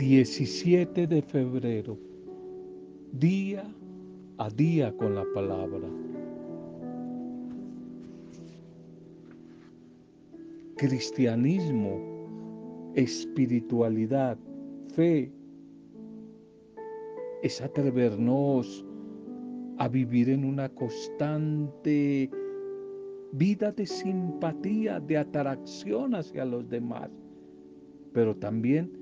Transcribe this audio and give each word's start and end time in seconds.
17 0.00 1.06
de 1.06 1.20
febrero, 1.20 1.98
día 3.12 3.70
a 4.38 4.48
día 4.48 4.96
con 4.96 5.14
la 5.14 5.26
palabra. 5.34 5.86
Cristianismo, 10.78 12.00
espiritualidad, 12.94 14.38
fe, 14.94 15.30
es 17.42 17.60
atrevernos 17.60 18.82
a 19.76 19.86
vivir 19.86 20.30
en 20.30 20.46
una 20.46 20.70
constante 20.70 22.30
vida 23.32 23.70
de 23.70 23.84
simpatía, 23.86 24.98
de 24.98 25.18
atracción 25.18 26.14
hacia 26.14 26.46
los 26.46 26.66
demás, 26.70 27.10
pero 28.14 28.34
también 28.34 28.99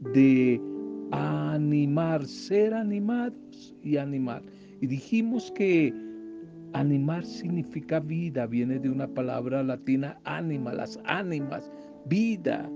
de 0.00 0.60
animar, 1.12 2.24
ser 2.26 2.74
animados 2.74 3.74
y 3.82 3.96
animar. 3.96 4.42
Y 4.80 4.86
dijimos 4.86 5.52
que 5.52 5.94
animar 6.72 7.24
significa 7.24 8.00
vida, 8.00 8.46
viene 8.46 8.78
de 8.78 8.90
una 8.90 9.06
palabra 9.06 9.62
latina 9.62 10.18
ánima, 10.24 10.72
las 10.72 10.98
ánimas, 11.04 11.70
vida. 12.06 12.70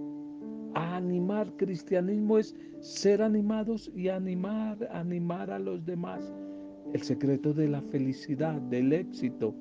Animar 0.74 1.52
cristianismo 1.56 2.38
es 2.38 2.54
ser 2.80 3.20
animados 3.20 3.90
y 3.94 4.08
animar, 4.08 4.88
animar 4.92 5.50
a 5.50 5.58
los 5.58 5.84
demás. 5.84 6.32
El 6.94 7.02
secreto 7.02 7.52
de 7.52 7.68
la 7.68 7.82
felicidad, 7.82 8.60
del 8.62 8.92
éxito, 8.92 9.54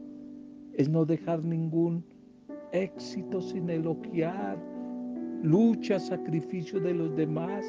es 0.73 0.87
no 0.87 1.05
dejar 1.05 1.43
ningún 1.43 2.03
éxito 2.71 3.41
sin 3.41 3.69
elogiar, 3.69 4.57
lucha, 5.43 5.99
sacrificio 5.99 6.79
de 6.79 6.93
los 6.93 7.15
demás, 7.15 7.65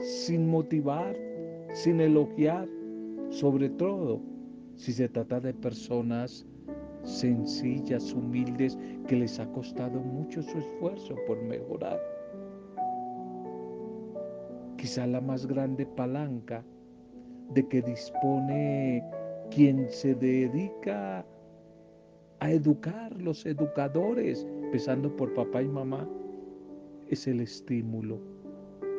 sin 0.00 0.48
motivar, 0.48 1.16
sin 1.72 2.00
elogiar, 2.00 2.68
sobre 3.30 3.68
todo 3.70 4.20
si 4.74 4.92
se 4.92 5.08
trata 5.08 5.40
de 5.40 5.52
personas 5.54 6.46
sencillas, 7.02 8.12
humildes, 8.12 8.78
que 9.06 9.16
les 9.16 9.38
ha 9.40 9.50
costado 9.52 10.00
mucho 10.00 10.42
su 10.42 10.58
esfuerzo 10.58 11.14
por 11.26 11.42
mejorar. 11.42 12.00
Quizá 14.76 15.06
la 15.06 15.20
más 15.20 15.46
grande 15.46 15.86
palanca 15.86 16.64
de 17.54 17.66
que 17.66 17.82
dispone 17.82 19.02
quien 19.50 19.88
se 19.88 20.14
dedica 20.14 21.24
a 22.40 22.50
educar, 22.50 23.20
los 23.20 23.44
educadores, 23.46 24.46
empezando 24.62 25.14
por 25.16 25.34
papá 25.34 25.62
y 25.62 25.68
mamá, 25.68 26.08
es 27.10 27.26
el 27.26 27.40
estímulo, 27.40 28.18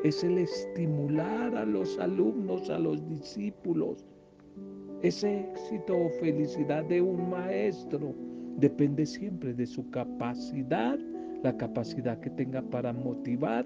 es 0.03 0.23
el 0.23 0.37
estimular 0.37 1.55
a 1.55 1.65
los 1.65 1.97
alumnos, 1.99 2.69
a 2.69 2.79
los 2.79 3.07
discípulos. 3.07 4.05
Ese 5.01 5.41
éxito 5.51 5.95
o 5.95 6.09
felicidad 6.19 6.83
de 6.85 7.01
un 7.01 7.29
maestro 7.29 8.13
depende 8.57 9.05
siempre 9.05 9.53
de 9.53 9.65
su 9.65 9.89
capacidad, 9.89 10.97
la 11.43 11.55
capacidad 11.55 12.19
que 12.19 12.29
tenga 12.29 12.61
para 12.61 12.91
motivar 12.91 13.65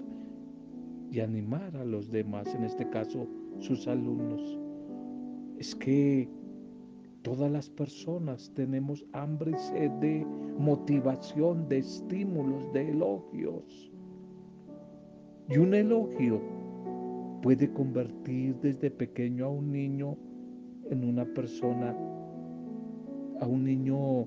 y 1.10 1.20
animar 1.20 1.76
a 1.76 1.84
los 1.84 2.10
demás, 2.10 2.54
en 2.54 2.64
este 2.64 2.88
caso 2.90 3.26
sus 3.60 3.88
alumnos. 3.88 4.58
Es 5.58 5.74
que 5.74 6.28
todas 7.22 7.50
las 7.50 7.70
personas 7.70 8.52
tenemos 8.54 9.04
hambre 9.12 9.52
y 9.52 9.58
sed 9.58 9.90
de 9.92 10.26
motivación, 10.58 11.68
de 11.68 11.78
estímulos, 11.78 12.72
de 12.72 12.90
elogios. 12.90 13.90
Y 15.48 15.58
un 15.58 15.74
elogio 15.74 16.40
puede 17.42 17.70
convertir 17.72 18.56
desde 18.62 18.90
pequeño 18.90 19.44
a 19.44 19.50
un 19.50 19.70
niño 19.70 20.16
en 20.90 21.04
una 21.04 21.26
persona, 21.26 21.94
a 23.40 23.46
un 23.46 23.64
niño 23.64 24.26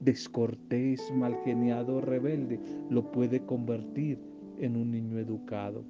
descortés, 0.00 1.00
malgeniado, 1.14 2.00
rebelde, 2.00 2.60
lo 2.90 3.10
puede 3.10 3.40
convertir 3.40 4.18
en 4.58 4.76
un 4.76 4.90
niño 4.90 5.18
educado. 5.18 5.84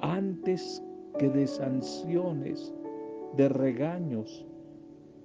Antes 0.00 0.82
que 1.18 1.28
de 1.28 1.46
sanciones, 1.46 2.74
de 3.36 3.48
regaños, 3.48 4.44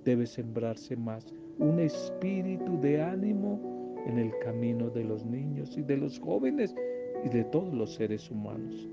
debe 0.06 0.28
sembrarse 0.28 0.96
más 0.96 1.34
un 1.58 1.80
espíritu 1.80 2.80
de 2.80 3.02
ánimo 3.02 3.60
en 4.06 4.18
el 4.18 4.32
camino 4.40 4.90
de 4.90 5.04
los 5.04 5.26
niños 5.26 5.78
y 5.78 5.82
de 5.82 5.98
los 5.98 6.20
jóvenes 6.20 6.76
y 7.26 7.30
de 7.30 7.44
todos 7.46 7.74
los 7.74 7.96
seres 7.96 8.30
humanos. 8.30 8.88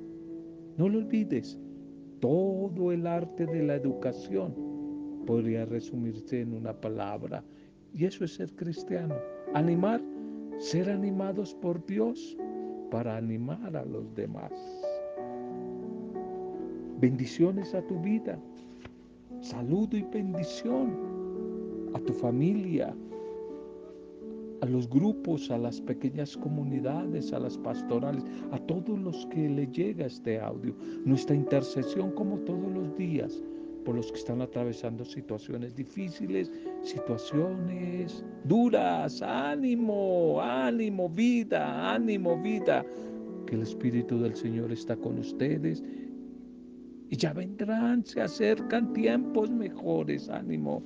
No 0.77 0.89
lo 0.89 0.99
olvides, 0.99 1.59
todo 2.21 2.93
el 2.93 3.07
arte 3.07 3.47
de 3.47 3.63
la 3.63 3.77
educación 3.77 4.55
podría 5.27 5.65
resumirse 5.65 6.41
en 6.41 6.55
una 6.55 6.73
palabra, 6.73 7.43
y 7.93 8.05
eso 8.05 8.25
es 8.25 8.35
ser 8.35 8.55
cristiano. 8.55 9.15
Animar, 9.55 10.01
ser 10.59 10.91
animados 10.91 11.55
por 11.55 11.85
Dios 11.87 12.37
para 12.91 13.17
animar 13.17 13.77
a 13.77 13.85
los 13.85 14.15
demás. 14.15 14.53
Bendiciones 17.01 17.75
a 17.75 17.83
tu 17.87 18.01
vida, 18.01 18.39
saludo 19.41 19.97
y 19.97 20.03
bendición 20.03 21.91
a 21.95 21.99
tu 22.01 22.13
familia, 22.13 22.95
a 24.61 24.67
los 24.67 24.89
grupos, 24.89 25.51
a 25.51 25.59
las 25.59 25.81
pequeñas 25.81 26.37
comunidades, 26.37 27.33
a 27.33 27.39
las 27.39 27.59
pastorales, 27.59 28.25
a 28.53 28.59
todos 28.59 28.99
los 28.99 29.27
que 29.27 29.49
le 29.49 29.67
llega 29.69 30.07
este 30.07 30.41
audio. 30.41 30.75
Nuestra 31.05 31.37
intercesión 31.37 32.11
como 32.13 32.39
todos 32.41 32.73
los 32.73 32.97
días 32.97 33.43
por 33.87 33.95
los 33.95 34.11
que 34.11 34.19
están 34.19 34.43
atravesando 34.43 35.05
situaciones 35.05 35.77
difíciles, 35.77 36.51
situaciones 36.83 38.25
duras. 38.45 39.23
Ánimo, 39.23 40.41
ánimo, 40.43 41.09
vida, 41.09 41.95
ánimo, 41.95 42.37
vida. 42.43 42.85
Que 43.47 43.55
el 43.55 43.63
Espíritu 43.63 44.19
del 44.19 44.35
Señor 44.35 44.73
está 44.73 44.97
con 44.97 45.21
ustedes. 45.21 45.85
Y 47.11 47.17
ya 47.17 47.33
vendrán, 47.33 48.05
se 48.05 48.21
acercan 48.21 48.93
tiempos 48.93 49.53
mejores, 49.53 50.29
ánimo. 50.29 50.83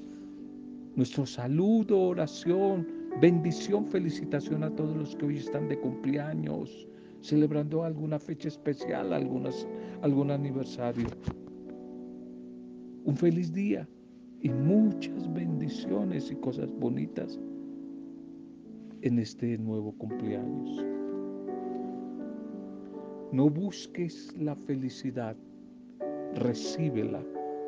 Nuestro 0.95 1.25
saludo, 1.25 1.99
oración, 1.99 2.87
Bendición, 3.19 3.85
felicitación 3.87 4.63
a 4.63 4.75
todos 4.75 4.97
los 4.97 5.17
que 5.17 5.27
hoy 5.27 5.37
están 5.39 5.69
de 5.69 5.79
cumpleaños, 5.79 6.89
celebrando 7.21 7.85
alguna 7.85 8.19
fecha 8.19 8.49
especial, 8.49 9.13
algún 9.13 10.31
aniversario. 10.31 11.07
Un 13.05 13.17
feliz 13.17 13.53
día 13.53 13.87
y 14.41 14.49
muchas 14.49 15.31
bendiciones 15.35 16.31
y 16.31 16.37
cosas 16.37 16.73
bonitas 16.79 17.39
en 19.03 19.19
este 19.19 19.59
nuevo 19.59 19.93
cumpleaños. 19.99 20.85
No 23.33 23.51
busques 23.51 24.35
la 24.39 24.57
felicidad, 24.57 25.37
recíbela. 26.37 27.23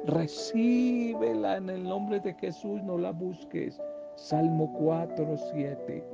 Recíbela 0.06 1.58
en 1.58 1.68
el 1.68 1.84
nombre 1.84 2.20
de 2.20 2.34
Jesús, 2.34 2.82
no 2.82 2.98
la 2.98 3.12
busques 3.12 3.80
Salmo 4.16 4.72
4, 4.78 5.36
7. 5.52 6.04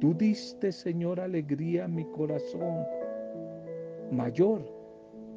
Tú 0.00 0.14
diste, 0.14 0.72
Señor, 0.72 1.20
alegría 1.20 1.84
a 1.84 1.88
mi 1.88 2.04
corazón, 2.04 2.84
mayor 4.10 4.62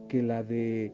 que 0.07 0.21
la 0.21 0.43
de 0.43 0.91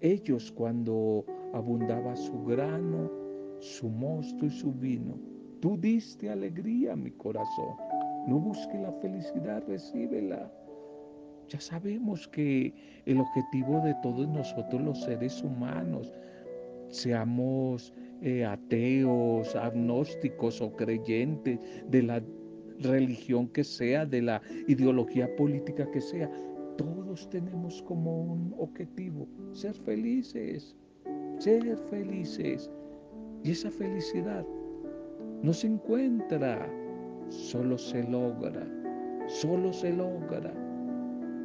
ellos 0.00 0.50
cuando 0.52 1.24
abundaba 1.52 2.16
su 2.16 2.44
grano, 2.44 3.10
su 3.58 3.88
mosto 3.88 4.46
y 4.46 4.50
su 4.50 4.72
vino. 4.72 5.18
Tú 5.60 5.76
diste 5.78 6.30
alegría 6.30 6.94
a 6.94 6.96
mi 6.96 7.10
corazón. 7.10 7.76
No 8.26 8.38
busque 8.38 8.78
la 8.78 8.92
felicidad, 8.92 9.62
recíbela. 9.66 10.50
Ya 11.48 11.60
sabemos 11.60 12.28
que 12.28 12.72
el 13.06 13.20
objetivo 13.20 13.80
de 13.80 13.94
todos 14.02 14.28
nosotros 14.28 14.80
los 14.82 15.02
seres 15.02 15.42
humanos, 15.42 16.12
seamos 16.88 17.92
eh, 18.22 18.44
ateos, 18.44 19.56
agnósticos 19.56 20.60
o 20.60 20.74
creyentes 20.76 21.58
de 21.88 22.02
la 22.02 22.22
religión 22.80 23.48
que 23.48 23.64
sea, 23.64 24.04
de 24.04 24.22
la 24.22 24.42
ideología 24.68 25.34
política 25.36 25.90
que 25.90 26.00
sea, 26.00 26.30
todos 26.76 27.28
tenemos 27.30 27.82
como 27.82 28.22
un 28.22 28.54
objetivo 28.58 29.26
ser 29.52 29.74
felices, 29.74 30.76
ser 31.38 31.76
felices. 31.90 32.70
Y 33.42 33.52
esa 33.52 33.70
felicidad 33.70 34.46
no 35.42 35.52
se 35.52 35.68
encuentra, 35.68 36.70
solo 37.28 37.78
se 37.78 38.02
logra, 38.04 38.66
solo 39.26 39.72
se 39.72 39.92
logra 39.92 40.52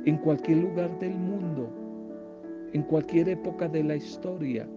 en 0.05 0.17
cualquier 0.17 0.57
lugar 0.57 0.99
del 0.99 1.17
mundo, 1.17 1.69
en 2.73 2.83
cualquier 2.83 3.29
época 3.29 3.67
de 3.69 3.83
la 3.83 3.95
historia 3.95 4.67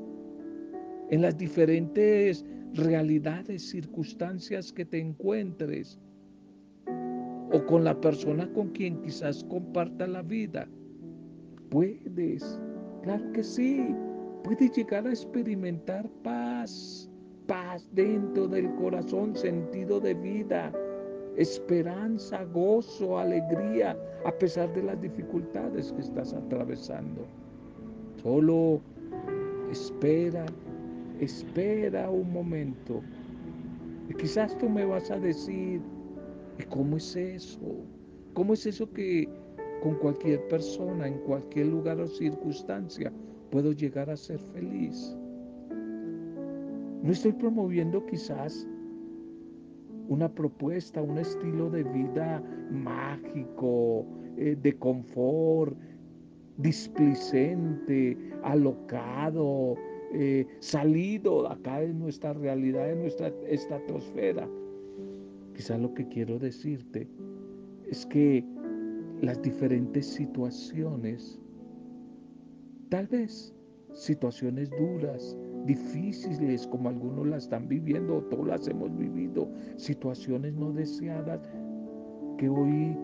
en 1.11 1.23
las 1.23 1.37
diferentes 1.37 2.45
realidades, 2.75 3.71
circunstancias 3.71 4.73
que 4.73 4.85
te 4.85 4.99
encuentres, 4.99 5.99
o 7.51 7.65
con 7.67 7.85
la 7.85 7.99
persona 7.99 8.51
con 8.53 8.69
quien 8.71 9.01
quizás 9.01 9.43
comparta 9.45 10.07
la 10.07 10.23
vida. 10.23 10.69
Puedes, 11.71 12.61
claro 13.03 13.33
que 13.33 13.43
sí, 13.43 13.95
puedes 14.45 14.71
llegar 14.73 15.07
a 15.07 15.11
experimentar 15.11 16.09
paz, 16.23 17.11
paz 17.47 17.89
dentro 17.93 18.47
del 18.49 18.75
corazón, 18.75 19.35
sentido 19.35 19.99
de 19.99 20.15
vida, 20.15 20.73
esperanza, 21.37 22.45
gozo, 22.45 23.19
alegría, 23.19 23.97
a 24.27 24.33
pesar 24.33 24.73
de 24.75 24.83
las 24.83 25.01
dificultades 25.01 25.93
que 25.93 26.03
estás 26.03 26.35
atravesando. 26.35 27.27
Solo 28.23 28.81
espera, 29.71 30.45
espera 31.20 32.11
un 32.11 32.32
momento. 32.32 33.03
Y 34.09 34.15
quizás 34.15 34.56
tú 34.59 34.69
me 34.69 34.85
vas 34.85 35.11
a 35.11 35.19
decir, 35.19 35.81
¿y 36.59 36.62
cómo 36.65 36.97
es 36.97 37.15
eso? 37.17 37.61
¿Cómo 38.35 38.55
es 38.55 38.67
eso 38.67 38.91
que 38.93 39.29
con 39.82 39.94
cualquier 39.97 40.47
persona, 40.49 41.06
en 41.06 41.19
cualquier 41.20 41.67
lugar 41.67 42.00
o 42.00 42.06
circunstancia, 42.06 43.12
puedo 43.50 43.73
llegar 43.73 44.11
a 44.11 44.17
ser 44.17 44.38
feliz? 44.38 45.17
No 47.03 47.12
estoy 47.12 47.32
promoviendo 47.32 48.05
quizás 48.06 48.67
una 50.09 50.29
propuesta, 50.29 51.03
un 51.03 51.19
estilo 51.19 51.71
de 51.71 51.85
vida 51.85 52.43
mágico, 52.71 54.06
eh, 54.37 54.56
de 54.61 54.76
confort, 54.79 55.76
displicente, 56.56 58.17
alocado, 58.43 59.76
eh, 60.13 60.47
salido 60.61 61.49
acá 61.51 61.81
de 61.81 61.93
nuestra 61.93 62.33
realidad, 62.33 62.87
de 62.87 62.97
nuestra 62.97 63.29
estratosfera. 63.47 64.49
Quizás 65.55 65.81
lo 65.81 65.93
que 65.95 66.07
quiero 66.09 66.39
decirte 66.39 67.09
es 67.91 68.07
que 68.07 68.45
las 69.21 69.41
diferentes 69.43 70.07
situaciones, 70.07 71.39
tal 72.89 73.07
vez 73.09 73.55
situaciones 73.93 74.71
duras, 74.71 75.37
difíciles 75.67 76.67
como 76.67 76.89
algunos 76.89 77.27
las 77.27 77.45
están 77.45 77.69
viviendo, 77.69 78.23
todos 78.31 78.47
las 78.47 78.69
hemos 78.69 78.97
vivido, 78.97 79.51
situaciones 79.77 80.55
no 80.55 80.73
deseadas 80.73 81.41
que 82.39 82.49
hoy 82.49 82.97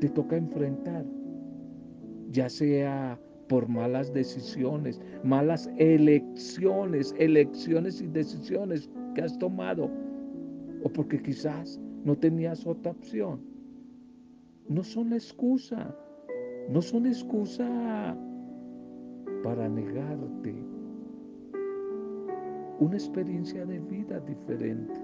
te 0.00 0.08
toca 0.10 0.36
enfrentar, 0.36 1.04
ya 2.30 2.48
sea 2.48 3.18
por 3.48 3.68
malas 3.68 4.12
decisiones, 4.12 5.00
malas 5.22 5.70
elecciones, 5.78 7.14
elecciones 7.18 8.00
y 8.00 8.06
decisiones 8.08 8.90
que 9.14 9.22
has 9.22 9.38
tomado, 9.38 9.90
o 10.82 10.88
porque 10.88 11.22
quizás 11.22 11.80
no 12.04 12.16
tenías 12.16 12.66
otra 12.66 12.92
opción. 12.92 13.40
No 14.68 14.82
son 14.82 15.10
la 15.10 15.16
excusa, 15.16 15.94
no 16.68 16.82
son 16.82 17.06
excusa 17.06 18.16
para 19.42 19.68
negarte 19.68 20.54
una 22.80 22.94
experiencia 22.94 23.64
de 23.64 23.78
vida 23.78 24.20
diferente. 24.20 25.00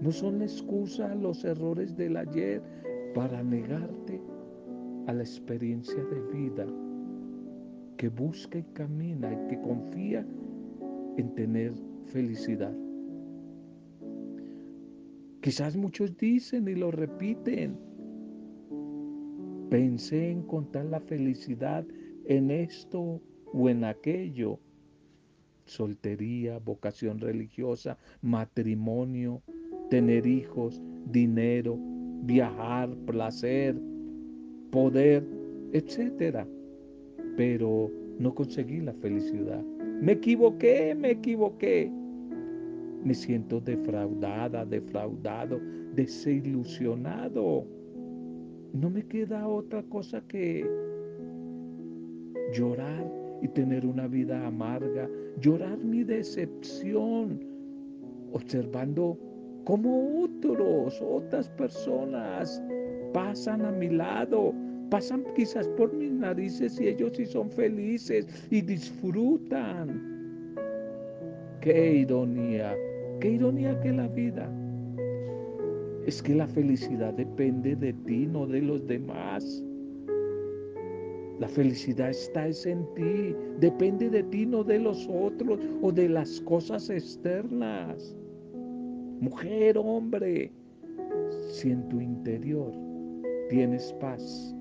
No 0.00 0.12
son 0.12 0.38
la 0.38 0.44
excusa 0.44 1.14
los 1.16 1.44
errores 1.44 1.96
del 1.96 2.16
ayer 2.16 2.62
para 3.14 3.42
negarte 3.42 4.22
a 5.08 5.12
la 5.12 5.22
experiencia 5.22 6.02
de 6.04 6.20
vida 6.32 6.66
que 7.98 8.08
busca 8.08 8.58
y 8.58 8.62
camina 8.72 9.30
y 9.32 9.48
que 9.48 9.60
confía 9.60 10.24
en 11.18 11.34
tener 11.34 11.72
felicidad. 12.06 12.72
Quizás 15.42 15.76
muchos 15.76 16.16
dicen 16.16 16.68
y 16.68 16.74
lo 16.74 16.90
repiten, 16.90 17.76
pensé 19.68 20.30
en 20.30 20.42
contar 20.42 20.86
la 20.86 21.00
felicidad 21.00 21.84
en 22.26 22.50
esto 22.50 23.20
o 23.52 23.68
en 23.68 23.84
aquello. 23.84 24.58
Soltería, 25.66 26.58
vocación 26.58 27.18
religiosa, 27.18 27.98
matrimonio, 28.22 29.42
tener 29.90 30.26
hijos, 30.26 30.80
dinero, 31.10 31.76
viajar, 32.22 32.94
placer, 33.06 33.76
poder, 34.70 35.26
etcétera 35.72 36.46
pero 37.38 37.88
no 38.18 38.34
conseguí 38.34 38.80
la 38.80 38.92
felicidad. 38.94 39.62
Me 40.02 40.12
equivoqué, 40.12 40.92
me 40.96 41.12
equivoqué. 41.12 41.88
Me 43.04 43.14
siento 43.14 43.60
defraudada, 43.60 44.64
defraudado, 44.64 45.60
desilusionado. 45.94 47.64
No 48.72 48.90
me 48.90 49.06
queda 49.06 49.46
otra 49.46 49.84
cosa 49.84 50.20
que 50.26 50.68
llorar 52.52 53.08
y 53.40 53.46
tener 53.46 53.86
una 53.86 54.08
vida 54.08 54.44
amarga, 54.44 55.08
llorar 55.40 55.78
mi 55.78 56.02
decepción, 56.02 57.38
observando 58.32 59.16
cómo 59.62 60.24
otros, 60.24 61.00
otras 61.00 61.48
personas 61.50 62.60
pasan 63.12 63.64
a 63.64 63.70
mi 63.70 63.90
lado, 63.90 64.52
pasan 64.90 65.24
quizás 65.34 65.68
por 65.68 65.92
mis 65.92 66.12
narices 66.12 66.80
y 66.80 66.88
ellos 66.88 67.12
sí 67.16 67.26
son 67.26 67.50
felices 67.50 68.26
y 68.50 68.60
disfrutan. 68.60 70.18
Qué 71.60 71.96
ironía, 71.96 72.74
qué 73.20 73.32
ironía 73.32 73.78
que 73.80 73.92
la 73.92 74.08
vida. 74.08 74.50
Es 76.06 76.22
que 76.22 76.34
la 76.34 76.46
felicidad 76.46 77.12
depende 77.14 77.76
de 77.76 77.92
ti, 77.92 78.26
no 78.26 78.46
de 78.46 78.62
los 78.62 78.86
demás. 78.86 79.62
La 81.38 81.48
felicidad 81.48 82.10
está 82.10 82.48
en 82.48 82.84
ti, 82.94 83.36
depende 83.60 84.10
de 84.10 84.22
ti, 84.24 84.44
no 84.46 84.64
de 84.64 84.78
los 84.78 85.08
otros 85.08 85.60
o 85.82 85.92
de 85.92 86.08
las 86.08 86.40
cosas 86.40 86.90
externas. 86.90 88.16
Mujer, 89.20 89.78
hombre, 89.78 90.50
si 91.50 91.70
en 91.70 91.88
tu 91.88 92.00
interior 92.00 92.72
tienes 93.50 93.92
paz, 94.00 94.56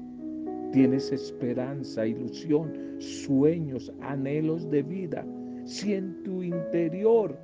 tienes 0.77 1.12
esperanza, 1.12 2.06
ilusión, 2.06 2.71
sueños, 3.00 3.91
anhelos 4.00 4.69
de 4.69 4.83
vida, 4.83 5.25
si 5.65 5.95
en 5.95 6.21
tu 6.21 6.44
interior 6.44 7.35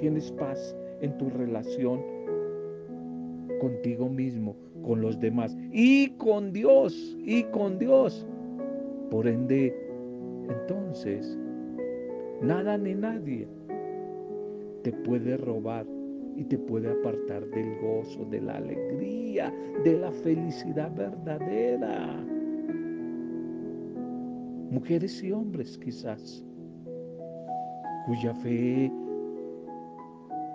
tienes 0.00 0.32
paz 0.32 0.74
en 1.02 1.14
tu 1.18 1.28
relación 1.28 2.00
contigo 3.60 4.08
mismo, 4.08 4.56
con 4.82 5.02
los 5.02 5.20
demás 5.20 5.54
y 5.70 6.16
con 6.16 6.54
Dios, 6.54 7.18
y 7.22 7.42
con 7.42 7.78
Dios. 7.78 8.26
Por 9.10 9.28
ende, 9.28 9.76
entonces, 10.48 11.38
nada 12.40 12.78
ni 12.78 12.94
nadie 12.94 13.46
te 14.82 14.90
puede 14.90 15.36
robar 15.36 15.84
y 16.36 16.44
te 16.44 16.58
puede 16.58 16.90
apartar 16.90 17.46
del 17.50 17.78
gozo, 17.80 18.24
de 18.26 18.40
la 18.40 18.56
alegría, 18.56 19.52
de 19.84 19.98
la 19.98 20.10
felicidad 20.10 20.94
verdadera. 20.94 22.24
Mujeres 24.70 25.22
y 25.22 25.32
hombres 25.32 25.78
quizás, 25.78 26.44
cuya 28.06 28.34
fe, 28.36 28.90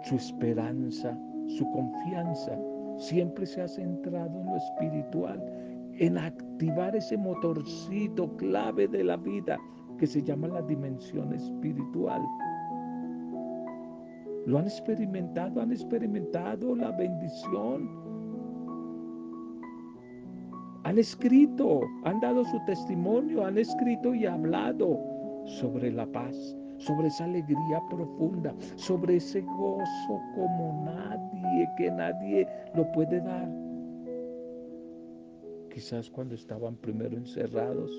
su 0.03 0.15
esperanza, 0.15 1.17
su 1.47 1.69
confianza 1.71 2.57
siempre 2.97 3.45
se 3.45 3.61
ha 3.61 3.67
centrado 3.67 4.41
en 4.41 4.47
lo 4.47 4.57
espiritual, 4.57 5.43
en 5.93 6.17
activar 6.17 6.95
ese 6.95 7.17
motorcito 7.17 8.35
clave 8.37 8.87
de 8.87 9.03
la 9.03 9.17
vida 9.17 9.57
que 9.97 10.07
se 10.07 10.21
llama 10.23 10.47
la 10.47 10.61
dimensión 10.61 11.33
espiritual 11.33 12.21
lo 14.47 14.59
han 14.59 14.65
experimentado, 14.65 15.61
han 15.61 15.73
experimentado 15.73 16.73
la 16.73 16.91
bendición. 16.91 17.89
Han 20.85 20.97
escrito, 20.97 21.81
han 22.05 22.21
dado 22.21 22.45
su 22.45 22.57
testimonio, 22.65 23.45
han 23.45 23.57
escrito 23.57 24.15
y 24.15 24.25
hablado 24.25 24.97
sobre 25.59 25.91
la 25.91 26.05
paz, 26.13 26.55
sobre 26.77 27.09
esa 27.09 27.25
alegría 27.25 27.81
profunda, 27.89 28.55
sobre 28.77 29.17
ese 29.17 29.41
gozo 29.41 30.21
como 30.33 30.81
nadie, 30.85 31.69
que 31.75 31.91
nadie 31.91 32.47
lo 32.73 32.89
puede 32.93 33.19
dar. 33.19 33.49
Quizás 35.73 36.09
cuando 36.09 36.35
estaban 36.35 36.77
primero 36.77 37.17
encerrados 37.17 37.91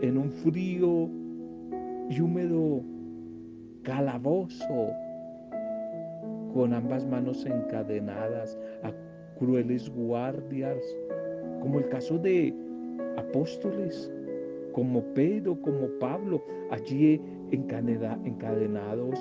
en 0.00 0.16
un 0.16 0.30
frío 0.30 1.10
y 2.08 2.20
húmedo 2.20 2.82
calabozo, 3.82 4.92
con 6.52 6.72
ambas 6.74 7.06
manos 7.06 7.44
encadenadas 7.46 8.58
a 8.82 8.92
crueles 9.38 9.88
guardias, 9.90 10.78
como 11.60 11.78
el 11.78 11.88
caso 11.88 12.18
de 12.18 12.54
apóstoles, 13.16 14.10
como 14.72 15.02
Pedro, 15.14 15.60
como 15.60 15.88
Pablo, 15.98 16.42
allí 16.70 17.20
encadenados 17.50 19.18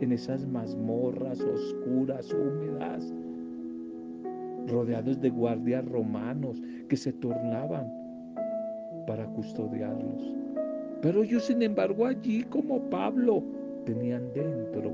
en 0.00 0.12
esas 0.12 0.46
mazmorras 0.46 1.40
oscuras, 1.40 2.32
húmedas, 2.32 3.12
rodeados 4.66 5.20
de 5.20 5.30
guardias 5.30 5.84
romanos 5.86 6.60
que 6.88 6.96
se 6.96 7.12
tornaban 7.12 7.92
para 9.06 9.26
custodiarlos. 9.26 10.34
Pero 11.02 11.22
ellos, 11.22 11.44
sin 11.44 11.62
embargo, 11.62 12.06
allí 12.06 12.42
como 12.44 12.80
Pablo, 12.90 13.42
tenían 13.84 14.32
dentro 14.34 14.92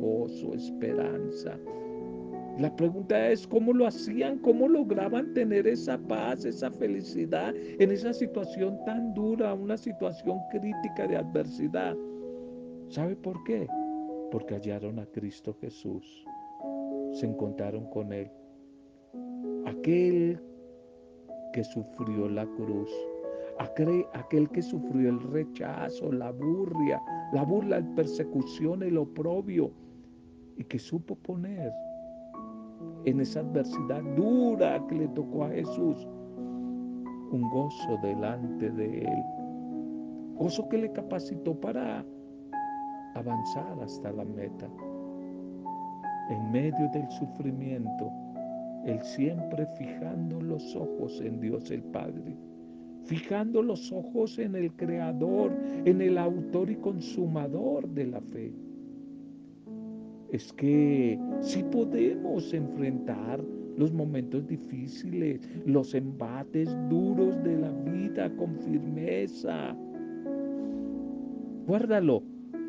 gozo, 0.00 0.54
esperanza. 0.54 1.58
La 2.58 2.74
pregunta 2.76 3.30
es 3.30 3.46
cómo 3.46 3.72
lo 3.72 3.86
hacían, 3.86 4.38
cómo 4.38 4.68
lograban 4.68 5.32
tener 5.32 5.66
esa 5.66 5.96
paz, 5.96 6.44
esa 6.44 6.70
felicidad 6.70 7.54
en 7.56 7.90
esa 7.90 8.12
situación 8.12 8.78
tan 8.84 9.14
dura, 9.14 9.54
una 9.54 9.78
situación 9.78 10.38
crítica 10.50 11.06
de 11.06 11.16
adversidad. 11.16 11.96
¿Sabe 12.88 13.16
por 13.16 13.42
qué? 13.44 13.66
Porque 14.30 14.54
hallaron 14.54 14.98
a 14.98 15.06
Cristo 15.06 15.56
Jesús, 15.60 16.24
se 17.12 17.26
encontraron 17.26 17.88
con 17.90 18.12
Él. 18.12 18.30
Aquel 19.64 20.38
que 21.52 21.64
sufrió 21.64 22.28
la 22.28 22.46
cruz, 22.46 22.90
aquel 23.60 24.48
que 24.50 24.62
sufrió 24.62 25.10
el 25.10 25.20
rechazo, 25.20 26.10
la 26.12 26.32
burla, 26.32 27.02
la 27.32 27.44
burla, 27.44 27.80
la 27.80 27.94
persecución, 27.94 28.82
el 28.82 28.96
oprobio, 28.96 29.70
y 30.56 30.64
que 30.64 30.78
supo 30.78 31.14
poner 31.16 31.70
en 33.04 33.20
esa 33.20 33.40
adversidad 33.40 34.02
dura 34.16 34.82
que 34.88 34.94
le 34.94 35.08
tocó 35.08 35.44
a 35.44 35.50
Jesús 35.50 36.06
un 37.32 37.48
gozo 37.52 37.98
delante 38.02 38.70
de 38.70 39.02
él, 39.02 39.22
gozo 40.36 40.66
que 40.68 40.78
le 40.78 40.92
capacitó 40.92 41.54
para 41.60 42.04
avanzar 43.14 43.78
hasta 43.82 44.10
la 44.10 44.24
meta. 44.24 44.68
En 46.30 46.50
medio 46.50 46.88
del 46.92 47.08
sufrimiento, 47.10 48.10
él 48.86 49.02
siempre 49.02 49.66
fijando 49.76 50.40
los 50.40 50.74
ojos 50.76 51.20
en 51.20 51.40
Dios 51.40 51.70
el 51.70 51.82
Padre 51.82 52.36
fijando 53.10 53.60
los 53.60 53.90
ojos 53.90 54.38
en 54.38 54.54
el 54.54 54.70
Creador, 54.74 55.50
en 55.84 56.00
el 56.00 56.16
autor 56.16 56.70
y 56.70 56.76
consumador 56.76 57.88
de 57.88 58.06
la 58.06 58.20
fe. 58.20 58.52
Es 60.30 60.52
que 60.52 61.18
si 61.40 61.64
podemos 61.64 62.54
enfrentar 62.54 63.42
los 63.76 63.92
momentos 63.92 64.46
difíciles, 64.46 65.40
los 65.66 65.92
embates 65.92 66.68
duros 66.88 67.42
de 67.42 67.56
la 67.56 67.72
vida 67.72 68.30
con 68.36 68.54
firmeza. 68.60 69.74
Guárdalo, 71.66 72.22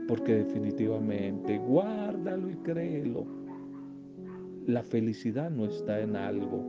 porque 0.07 0.37
definitivamente, 0.37 1.59
guárdalo 1.59 2.49
y 2.49 2.55
créelo. 2.55 3.27
La 4.65 4.81
felicidad 4.81 5.51
no 5.51 5.65
está 5.65 6.01
en 6.01 6.15
algo 6.15 6.63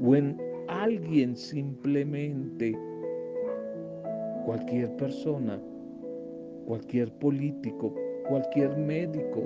o 0.00 0.14
en 0.14 0.47
alguien 0.68 1.36
simplemente, 1.36 2.78
cualquier 4.44 4.94
persona, 4.96 5.60
cualquier 6.66 7.10
político, 7.18 7.94
cualquier 8.28 8.76
médico, 8.76 9.42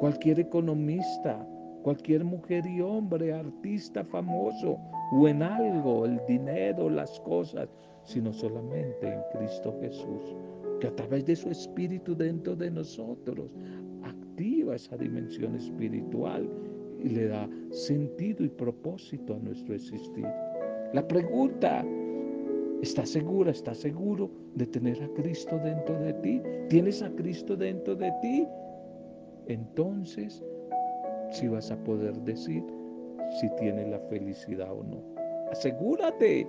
cualquier 0.00 0.40
economista, 0.40 1.46
cualquier 1.82 2.24
mujer 2.24 2.66
y 2.66 2.80
hombre, 2.80 3.32
artista 3.32 4.04
famoso 4.04 4.78
o 5.12 5.28
en 5.28 5.42
algo, 5.42 6.06
el 6.06 6.20
dinero, 6.26 6.88
las 6.88 7.20
cosas, 7.20 7.68
sino 8.04 8.32
solamente 8.32 9.08
en 9.08 9.20
Cristo 9.36 9.76
Jesús, 9.80 10.36
que 10.80 10.86
a 10.86 10.96
través 10.96 11.26
de 11.26 11.36
su 11.36 11.50
espíritu 11.50 12.14
dentro 12.14 12.54
de 12.56 12.70
nosotros 12.70 13.50
activa 14.02 14.76
esa 14.76 14.96
dimensión 14.96 15.54
espiritual 15.56 16.48
y 17.02 17.08
le 17.10 17.28
da 17.28 17.48
sentido 17.70 18.44
y 18.44 18.48
propósito 18.48 19.34
a 19.34 19.38
nuestro 19.38 19.74
existir. 19.74 20.26
La 20.94 21.04
pregunta, 21.08 21.84
¿estás 22.80 23.08
segura, 23.08 23.50
estás 23.50 23.78
seguro 23.78 24.30
de 24.54 24.64
tener 24.64 25.02
a 25.02 25.08
Cristo 25.14 25.58
dentro 25.58 25.98
de 25.98 26.12
ti? 26.12 26.40
¿Tienes 26.68 27.02
a 27.02 27.10
Cristo 27.16 27.56
dentro 27.56 27.96
de 27.96 28.12
ti? 28.22 28.46
Entonces, 29.48 30.44
si 31.32 31.48
vas 31.48 31.72
a 31.72 31.82
poder 31.82 32.14
decir 32.20 32.62
si 33.40 33.48
tienes 33.56 33.88
la 33.88 33.98
felicidad 34.08 34.72
o 34.72 34.84
no. 34.84 35.02
Asegúrate. 35.50 36.46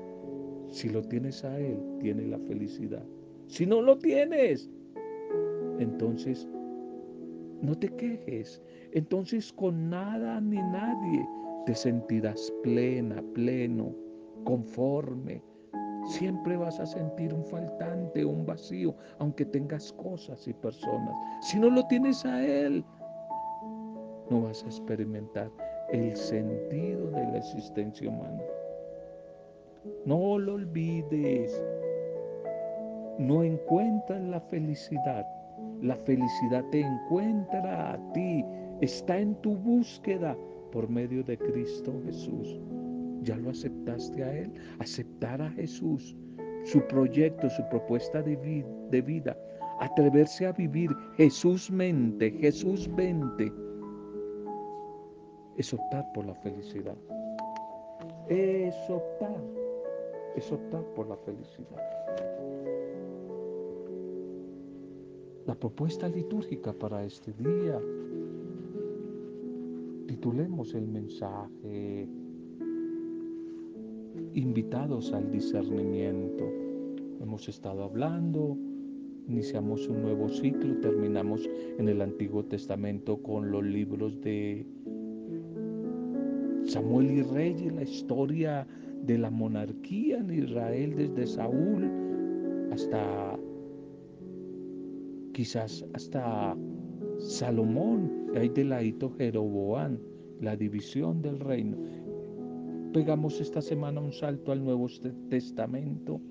Si 0.67 0.89
lo 0.89 1.01
tienes 1.01 1.43
a 1.43 1.59
Él, 1.59 1.79
tiene 1.99 2.27
la 2.27 2.37
felicidad. 2.37 3.03
Si 3.47 3.65
no 3.65 3.81
lo 3.81 3.97
tienes, 3.97 4.69
entonces 5.79 6.47
no 7.63 7.75
te 7.75 7.87
quejes. 7.87 8.61
Entonces 8.91 9.51
con 9.51 9.89
nada 9.89 10.39
ni 10.39 10.57
nadie 10.57 11.27
te 11.65 11.73
sentirás 11.73 12.53
plena, 12.61 13.23
pleno, 13.33 14.04
conforme. 14.45 15.41
Siempre 16.05 16.55
vas 16.55 16.79
a 16.79 16.85
sentir 16.85 17.33
un 17.33 17.43
faltante, 17.43 18.23
un 18.23 18.45
vacío, 18.45 18.95
aunque 19.19 19.43
tengas 19.43 19.91
cosas 19.93 20.47
y 20.47 20.53
personas. 20.53 21.15
Si 21.41 21.59
no 21.59 21.69
lo 21.69 21.85
tienes 21.87 22.23
a 22.25 22.45
Él, 22.45 22.85
no 24.29 24.43
vas 24.43 24.63
a 24.63 24.67
experimentar 24.67 25.51
el 25.91 26.15
sentido 26.15 27.09
de 27.11 27.23
la 27.23 27.37
existencia 27.37 28.07
humana. 28.07 28.41
No 30.05 30.39
lo 30.39 30.53
olvides. 30.53 31.61
No 33.17 33.43
encuentras 33.43 34.21
la 34.21 34.39
felicidad. 34.41 35.25
La 35.81 35.95
felicidad 35.95 36.63
te 36.71 36.81
encuentra 36.81 37.93
a 37.93 38.13
ti 38.13 38.45
está 38.81 39.17
en 39.17 39.35
tu 39.35 39.55
búsqueda 39.55 40.35
por 40.71 40.89
medio 40.89 41.23
de 41.23 41.37
Cristo 41.37 41.93
Jesús. 42.05 42.59
¿Ya 43.25 43.35
lo 43.37 43.49
aceptaste 43.49 44.23
a 44.23 44.33
Él? 44.37 44.53
Aceptar 44.77 45.41
a 45.41 45.49
Jesús, 45.49 46.15
su 46.63 46.79
proyecto, 46.87 47.49
su 47.49 47.67
propuesta 47.69 48.21
de, 48.21 48.35
vida, 49.01 49.35
atreverse 49.79 50.45
a 50.45 50.51
vivir 50.51 50.91
Jesús 51.17 51.71
mente, 51.71 52.29
Jesús 52.31 52.87
vente, 52.95 53.51
es 55.57 55.73
optar 55.73 56.05
por 56.13 56.27
la 56.27 56.35
felicidad. 56.35 56.95
Es 58.29 58.75
optar, 58.89 59.41
es 60.35 60.51
optar 60.51 60.83
por 60.93 61.07
la 61.07 61.17
felicidad. 61.17 61.81
La 65.47 65.55
propuesta 65.55 66.07
litúrgica 66.09 66.73
para 66.73 67.03
este 67.03 67.33
día 67.33 67.81
titulemos 70.07 70.75
el 70.75 70.87
mensaje 70.87 72.07
invitados 74.35 75.13
al 75.13 75.31
discernimiento. 75.31 76.43
Hemos 77.21 77.47
estado 77.47 77.83
hablando, 77.83 78.57
iniciamos 79.27 79.87
un 79.87 80.01
nuevo 80.01 80.27
ciclo, 80.29 80.77
terminamos 80.81 81.49
en 81.79 81.87
el 81.87 82.01
Antiguo 82.01 82.43
Testamento 82.43 83.21
con 83.23 83.49
los 83.49 83.63
libros 83.63 84.19
de 84.21 84.67
Samuel 86.65 87.11
y 87.11 87.21
Reyes, 87.21 87.73
la 87.73 87.83
historia 87.83 88.67
de 89.03 89.17
la 89.17 89.29
monarquía 89.29 90.17
en 90.17 90.31
Israel 90.31 90.95
desde 90.95 91.27
Saúl 91.27 91.89
hasta 92.71 93.39
quizás 95.33 95.85
hasta 95.93 96.57
Salomón, 97.19 98.31
ahí 98.35 98.49
de 98.49 98.65
ladito 98.65 99.11
Jeroboán, 99.17 99.99
la 100.41 100.55
división 100.57 101.21
del 101.21 101.39
reino. 101.39 101.77
Pegamos 102.95 103.41
esta 103.41 103.61
semana 103.61 103.99
un 103.99 104.13
salto 104.13 104.53
al 104.53 104.63
Nuevo 104.63 104.87
Testamento, 105.29 106.21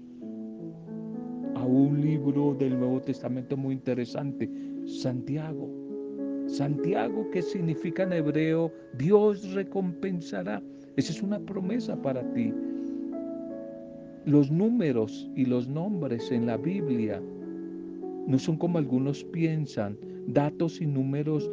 a 1.56 1.62
un 1.62 2.00
libro 2.00 2.54
del 2.54 2.78
Nuevo 2.78 3.02
Testamento 3.02 3.54
muy 3.54 3.74
interesante, 3.74 4.50
Santiago. 4.86 5.68
Santiago, 6.46 7.28
que 7.32 7.42
significa 7.42 8.04
en 8.04 8.14
hebreo, 8.14 8.72
Dios 8.96 9.52
recompensará. 9.52 10.62
Esa 10.96 11.12
es 11.12 11.22
una 11.22 11.38
promesa 11.38 12.00
para 12.00 12.22
ti. 12.32 12.54
Los 14.24 14.50
números 14.50 15.30
y 15.36 15.44
los 15.44 15.68
nombres 15.68 16.32
en 16.32 16.46
la 16.46 16.56
Biblia 16.56 17.20
no 18.26 18.38
son 18.38 18.56
como 18.56 18.78
algunos 18.78 19.22
piensan, 19.22 19.98
datos 20.28 20.80
y 20.80 20.86
números 20.86 21.50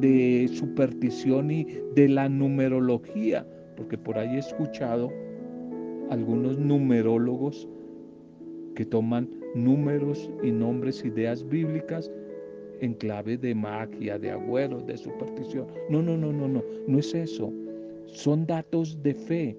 de 0.00 0.50
superstición 0.52 1.52
y 1.52 1.68
de 1.94 2.08
la 2.08 2.28
numerología, 2.28 3.46
porque 3.80 3.96
por 3.96 4.18
ahí 4.18 4.36
he 4.36 4.40
escuchado 4.40 5.10
algunos 6.10 6.58
numerólogos 6.58 7.66
que 8.74 8.84
toman 8.84 9.26
números 9.54 10.30
y 10.42 10.50
nombres, 10.50 11.02
ideas 11.02 11.48
bíblicas 11.48 12.12
en 12.82 12.92
clave 12.92 13.38
de 13.38 13.54
magia, 13.54 14.18
de 14.18 14.32
agüero, 14.32 14.82
de 14.82 14.98
superstición. 14.98 15.66
No, 15.88 16.02
no, 16.02 16.14
no, 16.18 16.30
no, 16.30 16.46
no, 16.46 16.62
no 16.86 16.98
es 16.98 17.14
eso. 17.14 17.50
Son 18.04 18.44
datos 18.44 19.02
de 19.02 19.14
fe, 19.14 19.56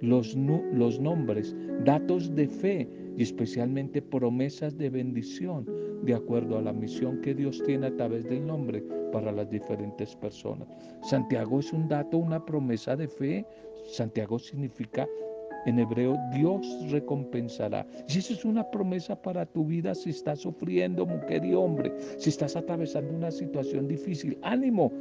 los, 0.00 0.36
los 0.72 1.00
nombres, 1.00 1.52
datos 1.84 2.32
de 2.32 2.46
fe 2.46 2.88
y 3.16 3.22
especialmente 3.22 4.02
promesas 4.02 4.76
de 4.76 4.90
bendición 4.90 5.66
de 6.02 6.14
acuerdo 6.14 6.58
a 6.58 6.62
la 6.62 6.72
misión 6.72 7.20
que 7.20 7.34
Dios 7.34 7.62
tiene 7.64 7.86
a 7.86 7.96
través 7.96 8.24
del 8.24 8.46
nombre 8.46 8.82
para 9.12 9.32
las 9.32 9.48
diferentes 9.48 10.14
personas. 10.16 10.68
Santiago 11.02 11.60
es 11.60 11.72
un 11.72 11.88
dato, 11.88 12.18
una 12.18 12.44
promesa 12.44 12.96
de 12.96 13.08
fe. 13.08 13.46
Santiago 13.86 14.38
significa 14.38 15.06
en 15.66 15.78
hebreo, 15.78 16.18
Dios 16.34 16.66
recompensará. 16.90 17.86
Y 18.08 18.18
eso 18.18 18.34
es 18.34 18.44
una 18.44 18.68
promesa 18.70 19.20
para 19.20 19.46
tu 19.46 19.64
vida 19.64 19.94
si 19.94 20.10
estás 20.10 20.40
sufriendo, 20.40 21.06
mujer 21.06 21.44
y 21.44 21.54
hombre, 21.54 21.92
si 22.18 22.30
estás 22.30 22.54
atravesando 22.56 23.14
una 23.14 23.30
situación 23.30 23.88
difícil. 23.88 24.36
Ánimo, 24.42 24.92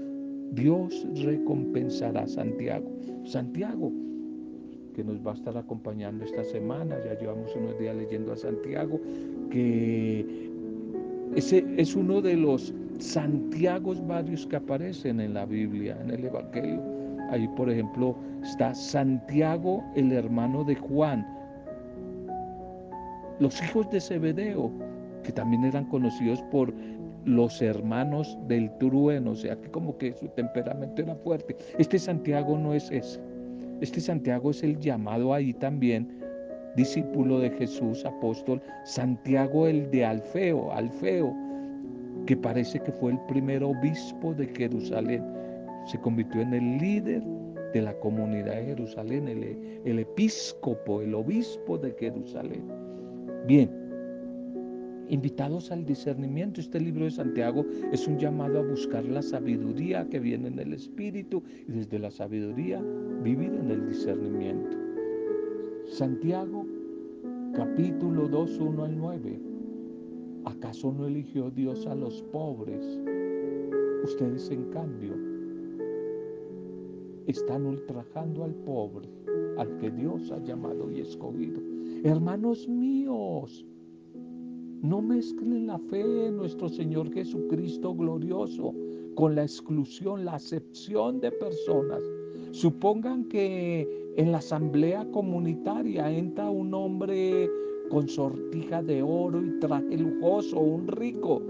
Dios 0.51 1.05
recompensará 1.15 2.27
Santiago. 2.27 2.89
Santiago, 3.25 3.91
que 4.93 5.03
nos 5.03 5.25
va 5.25 5.31
a 5.31 5.35
estar 5.35 5.57
acompañando 5.57 6.23
esta 6.23 6.43
semana, 6.43 6.97
ya 7.03 7.19
llevamos 7.19 7.55
unos 7.55 7.77
días 7.79 7.95
leyendo 7.95 8.33
a 8.33 8.37
Santiago, 8.37 8.99
que 9.49 10.51
ese 11.35 11.65
es 11.77 11.95
uno 11.95 12.21
de 12.21 12.37
los 12.37 12.73
Santiagos 12.99 14.05
varios 14.05 14.45
que 14.45 14.55
aparecen 14.55 15.19
en 15.19 15.33
la 15.33 15.45
Biblia, 15.45 15.97
en 16.01 16.11
el 16.11 16.25
Evangelio. 16.25 16.81
Ahí, 17.31 17.47
por 17.55 17.69
ejemplo, 17.69 18.15
está 18.43 18.75
Santiago, 18.75 19.83
el 19.95 20.11
hermano 20.11 20.63
de 20.63 20.75
Juan. 20.75 21.25
Los 23.39 23.61
hijos 23.63 23.89
de 23.89 23.99
Zebedeo, 23.99 24.71
que 25.23 25.31
también 25.31 25.63
eran 25.63 25.85
conocidos 25.85 26.41
por 26.51 26.71
los 27.25 27.61
hermanos 27.61 28.37
del 28.47 28.69
trueno, 28.77 29.31
o 29.31 29.35
sea 29.35 29.55
que 29.55 29.71
como 29.71 29.97
que 29.97 30.13
su 30.13 30.27
temperamento 30.29 31.01
era 31.01 31.15
fuerte. 31.15 31.55
Este 31.77 31.97
Santiago 31.97 32.57
no 32.57 32.73
es 32.73 32.91
ese. 32.91 33.19
Este 33.83 33.99
Santiago 33.99 34.51
es 34.51 34.63
el 34.63 34.79
llamado 34.79 35.33
ahí 35.33 35.51
también, 35.51 36.07
discípulo 36.77 37.39
de 37.39 37.49
Jesús, 37.49 38.05
apóstol, 38.05 38.61
Santiago 38.85 39.67
el 39.67 39.91
de 39.91 40.05
Alfeo, 40.05 40.71
Alfeo, 40.71 41.35
que 42.25 42.37
parece 42.37 42.79
que 42.79 42.93
fue 42.93 43.11
el 43.11 43.19
primer 43.27 43.61
obispo 43.61 44.33
de 44.35 44.47
Jerusalén. 44.47 45.21
Se 45.85 45.99
convirtió 45.99 46.39
en 46.39 46.53
el 46.53 46.77
líder 46.77 47.23
de 47.73 47.81
la 47.81 47.93
comunidad 47.99 48.55
de 48.55 48.67
Jerusalén, 48.67 49.27
el, 49.27 49.81
el 49.83 49.99
episcopo, 49.99 51.01
el 51.01 51.13
obispo 51.13 51.77
de 51.77 51.91
Jerusalén. 51.99 52.63
Bien, 53.47 53.69
invitados 55.09 55.71
al 55.71 55.85
discernimiento. 55.85 56.61
Este 56.61 56.79
libro 56.79 57.05
de 57.05 57.11
Santiago 57.11 57.65
es 57.91 58.07
un 58.07 58.17
llamado 58.17 58.59
a 58.59 58.63
buscar 58.63 59.05
la 59.05 59.21
sabiduría 59.21 60.07
que 60.09 60.19
viene 60.19 60.47
en 60.47 60.59
el 60.59 60.73
Espíritu 60.73 61.43
y 61.67 61.71
desde 61.71 61.99
la 61.99 62.11
sabiduría 62.11 62.81
vivir 63.23 63.53
en 63.53 63.71
el 63.71 63.87
discernimiento. 63.87 64.77
Santiago 65.85 66.65
capítulo 67.53 68.27
2, 68.27 68.59
1 68.59 68.83
al 68.83 68.97
9. 68.97 69.39
¿Acaso 70.45 70.91
no 70.91 71.07
eligió 71.07 71.49
Dios 71.51 71.85
a 71.87 71.95
los 71.95 72.21
pobres? 72.23 72.99
Ustedes 74.03 74.49
en 74.51 74.65
cambio 74.71 75.13
están 77.27 77.65
ultrajando 77.65 78.43
al 78.43 78.53
pobre, 78.53 79.07
al 79.57 79.77
que 79.77 79.91
Dios 79.91 80.31
ha 80.31 80.39
llamado 80.39 80.91
y 80.91 80.99
escogido. 80.99 81.61
Hermanos 82.03 82.67
míos, 82.67 83.65
no 84.83 85.01
mezclen 85.01 85.67
la 85.67 85.79
fe 85.79 86.27
en 86.27 86.35
nuestro 86.35 86.67
Señor 86.67 87.09
Jesucristo 87.13 87.95
glorioso 87.95 88.75
con 89.15 89.33
la 89.33 89.43
exclusión, 89.43 90.25
la 90.25 90.33
acepción 90.33 91.21
de 91.21 91.31
personas. 91.31 92.03
Supongan 92.51 93.23
que 93.29 93.87
en 94.17 94.33
la 94.33 94.39
asamblea 94.39 95.09
comunitaria 95.11 96.11
entra 96.11 96.49
un 96.49 96.73
hombre 96.73 97.49
con 97.89 98.09
sortija 98.09 98.83
de 98.83 99.01
oro 99.01 99.41
y 99.41 99.57
traje 99.59 99.97
lujoso, 99.97 100.59
un 100.59 100.85
rico, 100.87 101.41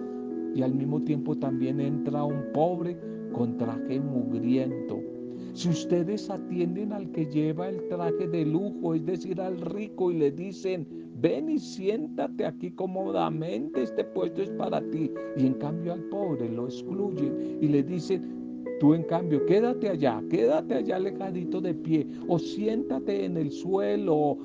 y 0.53 0.61
al 0.61 0.75
mismo 0.75 1.01
tiempo 1.01 1.35
también 1.35 1.79
entra 1.79 2.23
un 2.23 2.51
pobre 2.53 2.95
con 3.33 3.57
traje 3.57 3.99
mugriento. 3.99 5.12
Si 5.53 5.69
ustedes 5.69 6.31
atienden 6.31 6.91
al 6.93 7.11
que 7.11 7.27
lleva 7.27 7.69
el 7.69 7.87
traje 7.87 8.27
de 8.27 8.43
lujo, 8.43 8.95
es 8.95 9.05
decir, 9.05 9.39
al 9.39 9.61
rico, 9.61 10.11
y 10.11 10.15
le 10.15 10.31
dicen, 10.31 10.87
ven 11.21 11.47
y 11.47 11.59
siéntate 11.59 12.43
aquí 12.43 12.71
cómodamente, 12.71 13.83
este 13.83 14.03
puesto 14.03 14.41
es 14.41 14.49
para 14.49 14.81
ti. 14.89 15.11
Y 15.37 15.45
en 15.45 15.53
cambio 15.53 15.93
al 15.93 16.05
pobre 16.05 16.49
lo 16.49 16.65
excluyen 16.65 17.59
y 17.61 17.67
le 17.67 17.83
dicen, 17.83 18.63
tú 18.79 18.95
en 18.95 19.03
cambio, 19.03 19.45
quédate 19.45 19.89
allá, 19.89 20.23
quédate 20.27 20.73
allá 20.73 20.95
alejadito 20.95 21.61
de 21.61 21.75
pie, 21.75 22.07
o 22.27 22.39
siéntate 22.39 23.23
en 23.23 23.37
el 23.37 23.51
suelo, 23.51 24.39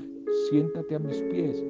siéntate 0.51 0.95
a 0.95 0.99
mis 0.99 1.23
pies. 1.23 1.65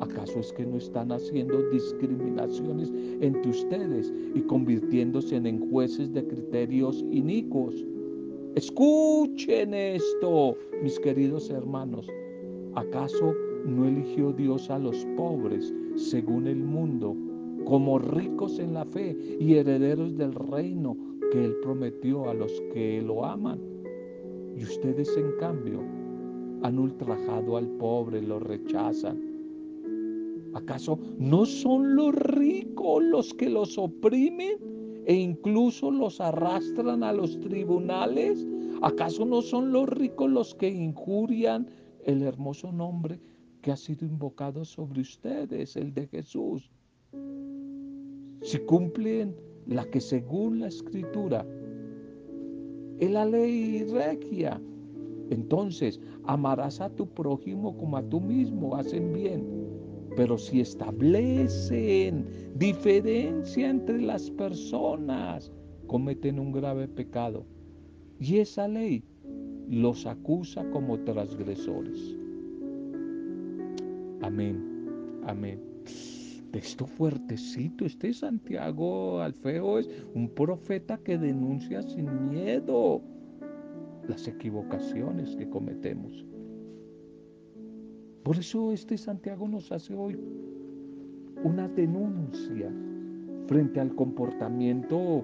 ¿Acaso 0.00 0.40
es 0.40 0.52
que 0.52 0.66
no 0.66 0.76
están 0.76 1.10
haciendo 1.10 1.62
discriminaciones 1.70 2.92
entre 3.20 3.50
ustedes 3.50 4.12
y 4.34 4.42
convirtiéndose 4.42 5.36
en 5.36 5.70
jueces 5.70 6.12
de 6.12 6.26
criterios 6.26 7.02
inicuos? 7.10 7.82
Escuchen 8.56 9.74
esto, 9.74 10.56
mis 10.80 11.00
queridos 11.00 11.50
hermanos. 11.50 12.06
¿Acaso 12.76 13.34
no 13.66 13.84
eligió 13.84 14.32
Dios 14.32 14.70
a 14.70 14.78
los 14.78 15.04
pobres 15.16 15.74
según 15.96 16.46
el 16.46 16.62
mundo 16.62 17.16
como 17.64 17.98
ricos 17.98 18.60
en 18.60 18.74
la 18.74 18.84
fe 18.84 19.16
y 19.40 19.54
herederos 19.54 20.16
del 20.16 20.32
reino 20.34 20.96
que 21.32 21.44
Él 21.46 21.56
prometió 21.62 22.30
a 22.30 22.34
los 22.34 22.52
que 22.72 23.02
lo 23.02 23.24
aman? 23.24 23.58
Y 24.56 24.62
ustedes 24.62 25.16
en 25.16 25.32
cambio 25.40 25.80
han 26.62 26.78
ultrajado 26.78 27.56
al 27.56 27.66
pobre, 27.78 28.22
lo 28.22 28.38
rechazan. 28.38 29.20
¿Acaso 30.54 30.96
no 31.18 31.44
son 31.44 31.96
los 31.96 32.14
ricos 32.14 33.02
los 33.02 33.34
que 33.34 33.50
los 33.50 33.76
oprimen? 33.78 34.73
E 35.06 35.14
incluso 35.14 35.90
los 35.90 36.20
arrastran 36.20 37.02
a 37.02 37.12
los 37.12 37.38
tribunales? 37.40 38.46
¿Acaso 38.82 39.24
no 39.24 39.42
son 39.42 39.72
los 39.72 39.88
ricos 39.88 40.30
los 40.30 40.54
que 40.54 40.68
injurian 40.68 41.68
el 42.04 42.22
hermoso 42.22 42.72
nombre 42.72 43.20
que 43.62 43.72
ha 43.72 43.76
sido 43.76 44.06
invocado 44.06 44.64
sobre 44.64 45.00
ustedes, 45.00 45.76
el 45.76 45.94
de 45.94 46.06
Jesús? 46.08 46.70
Si 48.42 48.58
cumplen 48.60 49.34
la 49.66 49.84
que 49.86 50.00
según 50.00 50.60
la 50.60 50.68
escritura 50.68 51.46
es 52.98 53.10
la 53.10 53.24
ley 53.24 53.84
regia, 53.84 54.60
entonces 55.30 56.00
amarás 56.24 56.80
a 56.80 56.90
tu 56.90 57.06
prójimo 57.06 57.76
como 57.76 57.96
a 57.96 58.02
tú 58.02 58.20
mismo, 58.20 58.76
hacen 58.76 59.12
bien. 59.12 59.63
Pero 60.16 60.38
si 60.38 60.60
establecen 60.60 62.26
diferencia 62.56 63.68
entre 63.68 64.00
las 64.00 64.30
personas, 64.30 65.50
cometen 65.86 66.38
un 66.38 66.52
grave 66.52 66.88
pecado. 66.88 67.44
Y 68.20 68.38
esa 68.38 68.68
ley 68.68 69.02
los 69.68 70.06
acusa 70.06 70.64
como 70.70 70.98
transgresores. 71.00 72.16
Amén, 74.22 74.62
amén. 75.26 75.60
Texto 76.52 76.86
fuertecito. 76.86 77.84
Este 77.84 78.12
Santiago 78.12 79.20
Alfeo 79.20 79.80
es 79.80 79.88
un 80.14 80.28
profeta 80.28 80.96
que 80.98 81.18
denuncia 81.18 81.82
sin 81.82 82.30
miedo 82.30 83.02
las 84.08 84.28
equivocaciones 84.28 85.34
que 85.36 85.48
cometemos. 85.48 86.24
Por 88.24 88.38
eso 88.38 88.72
este 88.72 88.96
Santiago 88.96 89.46
nos 89.46 89.70
hace 89.70 89.94
hoy 89.94 90.18
una 91.44 91.68
denuncia 91.68 92.72
frente 93.46 93.80
al 93.80 93.94
comportamiento 93.94 95.22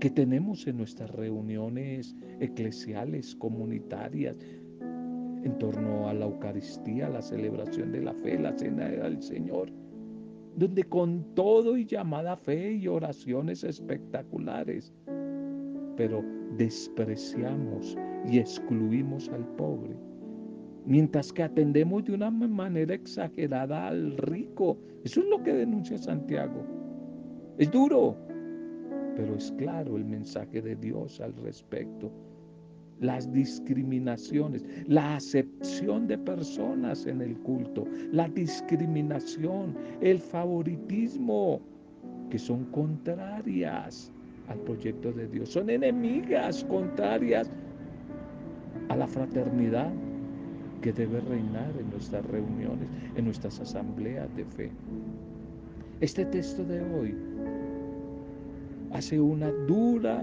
que 0.00 0.10
tenemos 0.10 0.66
en 0.66 0.78
nuestras 0.78 1.10
reuniones 1.10 2.16
eclesiales, 2.40 3.36
comunitarias, 3.36 4.36
en 4.80 5.56
torno 5.60 6.08
a 6.08 6.14
la 6.14 6.24
Eucaristía, 6.24 7.08
la 7.08 7.22
celebración 7.22 7.92
de 7.92 8.02
la 8.02 8.14
fe, 8.14 8.36
la 8.36 8.58
cena 8.58 8.88
del 8.88 9.22
Señor, 9.22 9.70
donde 10.56 10.82
con 10.82 11.22
todo 11.36 11.76
y 11.76 11.86
llamada 11.86 12.36
fe 12.36 12.72
y 12.72 12.88
oraciones 12.88 13.62
espectaculares, 13.62 14.92
pero 15.96 16.24
despreciamos 16.56 17.96
y 18.28 18.40
excluimos 18.40 19.28
al 19.28 19.46
pobre 19.54 19.94
mientras 20.86 21.32
que 21.32 21.42
atendemos 21.42 22.04
de 22.04 22.14
una 22.14 22.30
manera 22.30 22.94
exagerada 22.94 23.88
al 23.88 24.16
rico. 24.18 24.78
Eso 25.04 25.20
es 25.20 25.26
lo 25.26 25.42
que 25.42 25.52
denuncia 25.52 25.98
Santiago. 25.98 26.64
Es 27.58 27.70
duro, 27.70 28.16
pero 29.16 29.36
es 29.36 29.52
claro 29.52 29.96
el 29.96 30.04
mensaje 30.04 30.60
de 30.60 30.76
Dios 30.76 31.20
al 31.20 31.34
respecto. 31.36 32.10
Las 33.00 33.30
discriminaciones, 33.32 34.64
la 34.86 35.16
acepción 35.16 36.06
de 36.06 36.16
personas 36.16 37.06
en 37.06 37.20
el 37.22 37.36
culto, 37.38 37.86
la 38.12 38.28
discriminación, 38.28 39.76
el 40.00 40.20
favoritismo, 40.20 41.60
que 42.30 42.38
son 42.38 42.64
contrarias 42.66 44.12
al 44.48 44.58
proyecto 44.60 45.12
de 45.12 45.26
Dios, 45.26 45.50
son 45.50 45.70
enemigas 45.70 46.64
contrarias 46.64 47.50
a 48.88 48.96
la 48.96 49.06
fraternidad, 49.06 49.92
que 50.84 50.92
debe 50.92 51.18
reinar 51.22 51.72
en 51.80 51.88
nuestras 51.88 52.22
reuniones, 52.26 52.86
en 53.16 53.24
nuestras 53.24 53.58
asambleas 53.58 54.28
de 54.36 54.44
fe. 54.44 54.70
Este 56.02 56.26
texto 56.26 56.62
de 56.62 56.82
hoy 56.82 57.14
hace 58.92 59.18
una 59.18 59.50
dura 59.66 60.22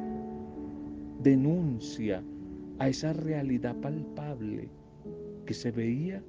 denuncia 1.24 2.22
a 2.78 2.90
esa 2.90 3.12
realidad 3.12 3.76
palpable 3.78 4.70
que 5.48 5.56
se 5.56 5.72
veía 5.72 6.22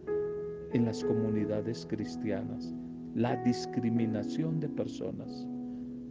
en 0.73 0.87
las 0.87 1.05
comunidades 1.05 1.87
cristianas, 1.91 2.75
la 3.15 3.37
discriminación 3.45 4.61
de 4.61 4.71
personas, 4.71 5.47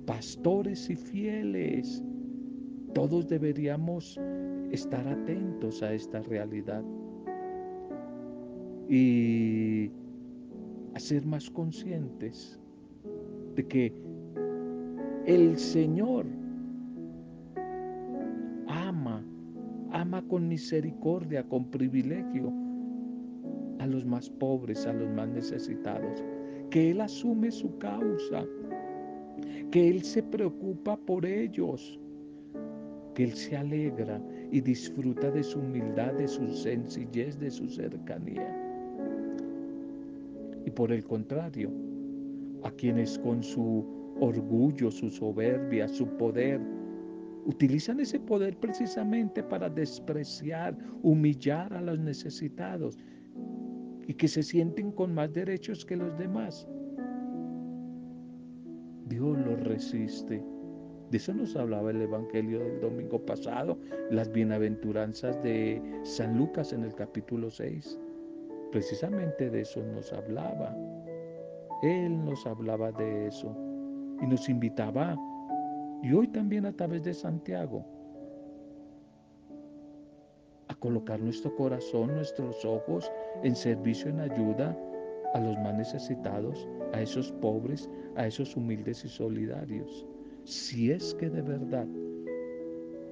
pastores 0.06 0.92
y 0.92 0.96
fieles. 0.96 2.04
Todos 2.94 3.28
deberíamos 3.28 4.20
estar 4.70 5.08
atentos 5.08 5.82
a 5.82 5.92
esta 5.92 6.22
realidad 6.22 6.84
y 8.92 9.90
a 10.94 11.00
ser 11.00 11.26
más 11.26 11.50
conscientes 11.50 12.60
de 13.56 13.66
que 13.66 13.94
el 15.26 15.58
Señor 15.58 16.26
ama, 18.68 19.24
ama 19.92 20.22
con 20.28 20.46
misericordia, 20.50 21.42
con 21.48 21.72
privilegio 21.72 22.52
a 23.80 23.88
los 23.88 24.06
más 24.06 24.30
pobres, 24.30 24.86
a 24.86 24.92
los 24.92 25.10
más 25.12 25.30
necesitados, 25.30 26.22
que 26.70 26.92
Él 26.92 27.00
asume 27.00 27.50
su 27.50 27.78
causa, 27.78 28.44
que 29.72 29.90
Él 29.90 30.04
se 30.04 30.22
preocupa 30.22 30.98
por 30.98 31.26
ellos, 31.26 31.98
que 33.16 33.24
Él 33.24 33.32
se 33.36 33.56
alegra 33.56 34.22
y 34.52 34.60
disfruta 34.60 35.32
de 35.32 35.44
su 35.44 35.60
humildad, 35.60 36.12
de 36.16 36.28
su 36.28 36.46
sencillez, 36.50 37.40
de 37.40 37.50
su 37.50 37.70
cercanía. 37.70 38.61
Por 40.76 40.92
el 40.92 41.04
contrario, 41.04 41.70
a 42.64 42.72
quienes 42.72 43.20
con 43.20 43.44
su 43.44 43.86
orgullo, 44.20 44.92
su 44.92 45.10
soberbia, 45.10 45.88
su 45.88 46.08
poder, 46.18 46.62
utilizan 47.46 48.00
ese 48.00 48.20
poder 48.20 48.58
precisamente 48.58 49.44
para 49.44 49.70
despreciar, 49.70 50.78
humillar 51.02 51.74
a 51.74 51.82
los 51.82 52.00
necesitados 52.00 52.98
y 54.08 54.14
que 54.14 54.28
se 54.28 54.44
sienten 54.44 54.92
con 54.92 55.14
más 55.14 55.32
derechos 55.34 55.86
que 55.86 55.96
los 55.96 56.18
demás. 56.18 56.68
Dios 59.08 59.38
los 59.40 59.60
resiste. 59.62 60.44
De 61.10 61.18
eso 61.18 61.34
nos 61.34 61.56
hablaba 61.58 61.92
el 61.92 62.02
Evangelio 62.02 62.60
del 62.60 62.80
domingo 62.80 63.26
pasado, 63.26 63.78
las 64.10 64.32
bienaventuranzas 64.32 65.42
de 65.44 65.82
San 66.04 66.38
Lucas 66.38 66.72
en 66.72 66.84
el 66.84 66.96
capítulo 66.96 67.50
6. 67.50 68.00
Precisamente 68.72 69.50
de 69.50 69.62
eso 69.62 69.84
nos 69.84 70.14
hablaba. 70.14 70.76
Él 71.84 72.24
nos 72.24 72.46
hablaba 72.48 72.92
de 72.92 73.28
eso 73.28 73.54
y 74.22 74.28
nos 74.28 74.48
invitaba, 74.48 75.18
y 76.04 76.14
hoy 76.14 76.28
también 76.28 76.66
a 76.66 76.72
través 76.72 77.04
de 77.04 77.14
Santiago, 77.14 77.84
a 80.68 80.76
colocar 80.76 81.20
nuestro 81.20 81.54
corazón, 81.56 82.14
nuestros 82.16 82.64
ojos 82.64 83.12
en 83.44 83.56
servicio, 83.56 84.10
en 84.10 84.20
ayuda 84.22 84.78
a 85.34 85.40
los 85.40 85.58
más 85.60 85.74
necesitados, 85.76 86.68
a 86.94 87.02
esos 87.02 87.32
pobres, 87.34 87.90
a 88.16 88.28
esos 88.28 88.56
humildes 88.56 89.04
y 89.04 89.10
solidarios. 89.10 90.06
Si 90.46 90.92
es 90.92 91.14
que 91.16 91.30
de 91.30 91.42
verdad 91.42 91.88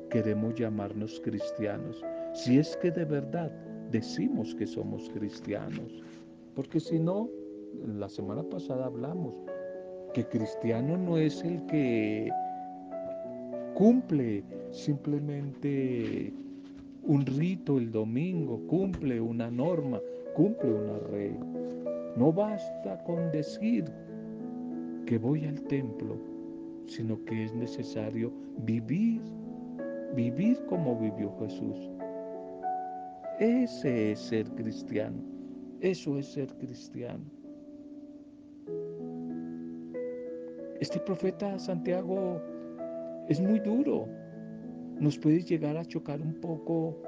queremos 0.10 0.56
llamarnos 0.56 1.19
cristianos, 1.22 2.04
si 2.34 2.60
es 2.60 2.78
que 2.78 2.91
de 2.91 3.06
verdad 3.06 3.52
decimos 3.91 4.56
que 4.56 4.67
somos 4.67 5.10
cristianos, 5.10 6.04
porque 6.56 6.80
si 6.80 6.99
no, 6.99 7.30
la 7.86 8.10
semana 8.10 8.43
pasada 8.43 8.86
hablamos 8.86 9.34
que 10.13 10.25
cristiano 10.25 10.97
no 10.97 11.17
es 11.17 11.43
el 11.43 11.63
que 11.67 12.30
cumple 13.75 14.43
simplemente 14.71 16.34
un 17.04 17.25
rito 17.25 17.78
el 17.78 17.91
domingo, 17.91 18.60
cumple 18.67 19.21
una 19.21 19.49
norma, 19.49 19.99
cumple 20.36 20.73
una 20.73 20.99
regla. 21.12 21.45
No 22.15 22.34
basta 22.34 23.04
con 23.06 23.32
decir 23.32 23.86
que 25.06 25.17
voy 25.17 25.45
al 25.45 25.62
templo, 25.63 26.17
sino 26.88 27.23
que 27.25 27.45
es 27.45 27.54
necesario 27.56 28.32
vivir, 28.65 29.21
vivir 30.15 30.60
como 30.67 30.99
vivió 30.99 31.32
Jesús. 31.39 31.89
Ese 33.39 34.12
es 34.12 34.19
ser 34.19 34.49
cristiano, 34.49 35.17
eso 35.80 36.17
es 36.19 36.25
ser 36.25 36.54
cristiano. 36.58 37.23
Este 40.82 40.99
profeta 40.99 41.58
Santiago 41.58 42.41
es 43.30 43.39
muy 43.39 43.60
duro, 43.60 44.10
nos 44.99 45.17
puede 45.17 45.41
llegar 45.41 45.78
a 45.78 45.86
chocar 45.86 46.19
un 46.21 46.34
poco 46.41 47.02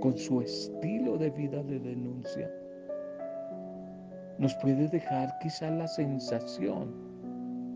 con 0.00 0.18
su 0.18 0.42
estilo 0.42 1.16
de 1.16 1.30
vida 1.30 1.62
de 1.62 1.78
denuncia. 1.78 2.52
Nos 4.38 4.54
puede 4.56 4.86
dejar 4.88 5.38
quizá 5.40 5.70
la 5.70 5.88
sensación 5.88 6.92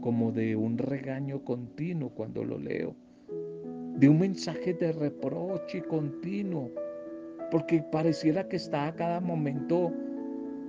como 0.02 0.30
de 0.30 0.56
un 0.56 0.76
regaño 0.76 1.42
continuo 1.42 2.10
cuando 2.10 2.44
lo 2.44 2.58
leo, 2.58 2.94
de 3.96 4.10
un 4.10 4.18
mensaje 4.18 4.74
de 4.74 4.92
reproche 4.92 5.82
continuo, 5.84 6.70
porque 7.50 7.82
pareciera 7.82 8.48
que 8.48 8.56
está 8.56 8.86
a 8.86 8.94
cada 8.94 9.20
momento 9.20 9.92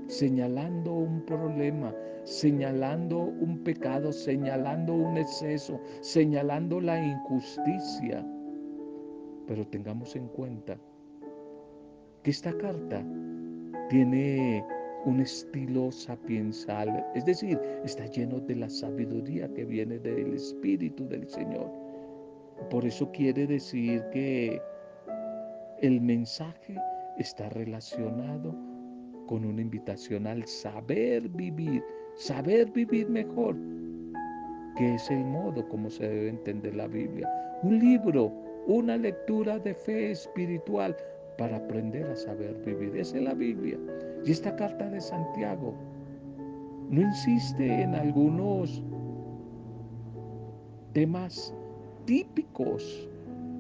señalando 0.08 0.94
un 0.94 1.26
problema, 1.26 1.94
señalando 2.24 3.20
un 3.20 3.64
pecado, 3.64 4.12
señalando 4.12 4.94
un 4.94 5.18
exceso, 5.18 5.80
señalando 6.02 6.80
la 6.80 7.04
injusticia. 7.04 8.26
Pero 9.48 9.66
tengamos 9.68 10.16
en 10.16 10.28
cuenta 10.30 10.78
que 12.24 12.32
esta 12.32 12.56
carta 12.58 13.04
tiene 13.90 14.64
un 15.06 15.20
estilo 15.20 15.92
sapiensal, 15.92 17.06
es 17.14 17.26
decir, 17.26 17.60
está 17.84 18.08
lleno 18.08 18.40
de 18.40 18.56
la 18.56 18.70
sabiduría 18.70 19.48
que 19.54 19.64
viene 19.64 20.00
del 20.00 20.34
Espíritu 20.34 21.08
del 21.08 21.28
Señor. 21.28 21.72
Por 22.72 22.86
eso 22.86 23.12
quiere 23.12 23.46
decir 23.46 24.04
que 24.12 24.60
el 25.82 26.02
mensaje 26.02 26.76
está 27.18 27.50
relacionado 27.50 28.56
con 29.28 29.46
una 29.46 29.62
invitación 29.62 30.28
al 30.28 30.46
saber 30.46 31.28
vivir, 31.30 31.84
saber 32.16 32.72
vivir 32.72 33.10
mejor, 33.10 33.56
que 34.78 34.96
es 34.96 35.10
el 35.10 35.26
modo 35.26 35.68
como 35.68 35.90
se 35.90 36.08
debe 36.08 36.30
entender 36.30 36.76
la 36.76 36.88
Biblia. 36.88 37.30
Un 37.64 37.80
libro, 37.80 38.32
una 38.68 38.98
lectura 38.98 39.60
de 39.60 39.74
fe 39.74 40.12
espiritual 40.12 40.96
para 41.38 41.58
aprender 41.58 42.06
a 42.06 42.16
saber 42.16 42.56
vivir. 42.66 42.96
Esa 42.96 43.18
es 43.18 43.24
la 43.24 43.34
Biblia. 43.34 43.78
Y 44.26 44.32
esta 44.32 44.56
carta 44.56 44.90
de 44.90 45.02
Santiago 45.02 45.74
no 46.90 47.02
insiste 47.02 47.82
en 47.82 47.96
algunos 47.96 48.84
temas 50.94 51.54
típicos 52.06 53.10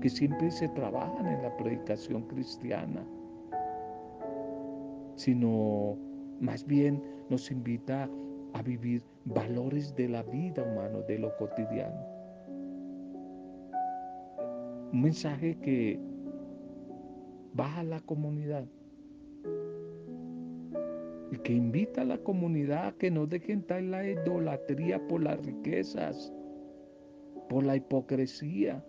que 0.01 0.09
siempre 0.09 0.51
se 0.51 0.67
trabajan 0.69 1.25
en 1.25 1.41
la 1.41 1.55
predicación 1.57 2.23
cristiana 2.27 3.05
sino 5.15 5.97
más 6.39 6.65
bien 6.65 7.01
nos 7.29 7.49
invita 7.49 8.09
a 8.53 8.61
vivir 8.61 9.03
valores 9.25 9.95
de 9.95 10.09
la 10.09 10.23
vida 10.23 10.63
humana, 10.63 10.99
de 11.07 11.19
lo 11.19 11.35
cotidiano. 11.37 11.99
Un 14.93 15.01
mensaje 15.01 15.57
que 15.61 15.99
va 17.59 17.79
a 17.79 17.83
la 17.83 17.99
comunidad 18.01 18.65
y 21.31 21.37
que 21.39 21.53
invita 21.53 22.01
a 22.01 22.05
la 22.05 22.17
comunidad 22.19 22.87
a 22.87 22.91
que 22.93 23.09
no 23.09 23.25
dejen 23.25 23.63
tal 23.63 23.91
la 23.91 24.07
idolatría 24.07 25.05
por 25.07 25.23
las 25.23 25.43
riquezas, 25.45 26.31
por 27.49 27.65
la 27.65 27.75
hipocresía, 27.75 28.85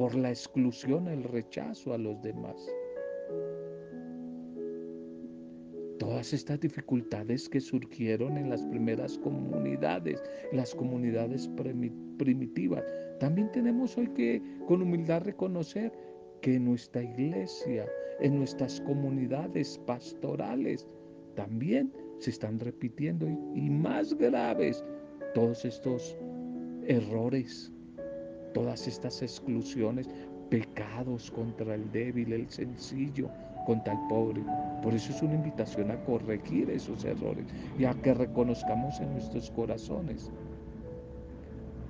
por 0.00 0.14
la 0.14 0.30
exclusión, 0.30 1.08
el 1.08 1.22
rechazo 1.24 1.92
a 1.92 1.98
los 1.98 2.22
demás. 2.22 2.56
Todas 5.98 6.32
estas 6.32 6.58
dificultades 6.58 7.46
que 7.50 7.60
surgieron 7.60 8.38
en 8.38 8.48
las 8.48 8.64
primeras 8.64 9.18
comunidades, 9.18 10.22
las 10.52 10.74
comunidades 10.74 11.50
primitivas, 12.16 12.82
también 13.18 13.52
tenemos 13.52 13.98
hoy 13.98 14.08
que 14.14 14.42
con 14.66 14.80
humildad 14.80 15.20
reconocer 15.24 15.92
que 16.40 16.54
en 16.54 16.64
nuestra 16.64 17.02
iglesia, 17.02 17.86
en 18.20 18.38
nuestras 18.38 18.80
comunidades 18.80 19.78
pastorales, 19.86 20.88
también 21.36 21.92
se 22.20 22.30
están 22.30 22.58
repitiendo 22.58 23.28
y, 23.54 23.68
más 23.68 24.14
graves 24.14 24.82
todos 25.34 25.62
estos 25.66 26.16
errores, 26.86 27.70
todas 28.52 28.86
estas 28.86 29.22
exclusiones, 29.22 30.08
pecados 30.48 31.30
contra 31.30 31.74
el 31.74 31.90
débil, 31.92 32.32
el 32.32 32.50
sencillo, 32.50 33.28
contra 33.66 33.92
el 33.92 33.98
pobre. 34.08 34.42
Por 34.82 34.94
eso 34.94 35.12
es 35.12 35.22
una 35.22 35.34
invitación 35.34 35.90
a 35.90 36.04
corregir 36.04 36.70
esos 36.70 37.04
errores 37.04 37.46
y 37.78 37.84
a 37.84 37.94
que 37.94 38.14
reconozcamos 38.14 39.00
en 39.00 39.12
nuestros 39.12 39.50
corazones 39.50 40.30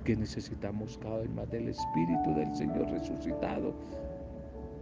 que 0.03 0.15
necesitamos 0.15 0.97
cada 0.97 1.19
vez 1.19 1.29
más 1.29 1.49
del 1.51 1.69
Espíritu 1.69 2.33
del 2.35 2.55
Señor 2.55 2.89
resucitado 2.89 3.73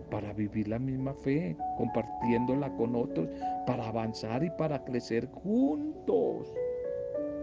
para 0.09 0.33
vivir 0.33 0.67
la 0.67 0.79
misma 0.79 1.13
fe, 1.13 1.55
compartiéndola 1.77 2.73
con 2.75 2.95
otros, 2.95 3.27
para 3.67 3.87
avanzar 3.87 4.43
y 4.43 4.49
para 4.49 4.83
crecer 4.83 5.27
juntos. 5.27 6.51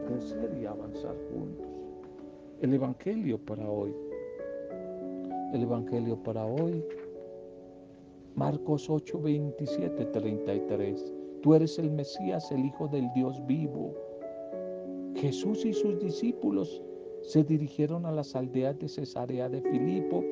Crecer 0.07 0.59
y 0.61 0.66
avanzar 0.66 1.14
juntos. 1.33 1.66
El 2.61 2.75
Evangelio 2.75 3.38
para 3.38 3.68
hoy. 3.68 3.94
El 5.57 5.62
Evangelio 5.62 6.23
para 6.23 6.45
hoy. 6.45 6.85
Marcos 8.35 8.90
8, 8.90 9.19
27, 9.23 10.05
33. 10.05 11.14
Tú 11.40 11.55
eres 11.55 11.79
el 11.79 11.90
Mesías, 11.92 12.53
el 12.53 12.66
Hijo 12.66 12.88
del 12.88 13.11
Dios 13.14 13.40
vivo. 13.47 13.95
Jesús 15.14 15.64
y 15.64 15.73
sus 15.73 15.99
discípulos 15.99 16.83
se 17.23 17.42
dirigieron 17.42 18.05
a 18.05 18.12
las 18.12 18.37
aldeas 18.37 18.79
de 18.79 18.87
Cesarea 18.87 19.49
de 19.49 19.62
Filipo 19.62 20.23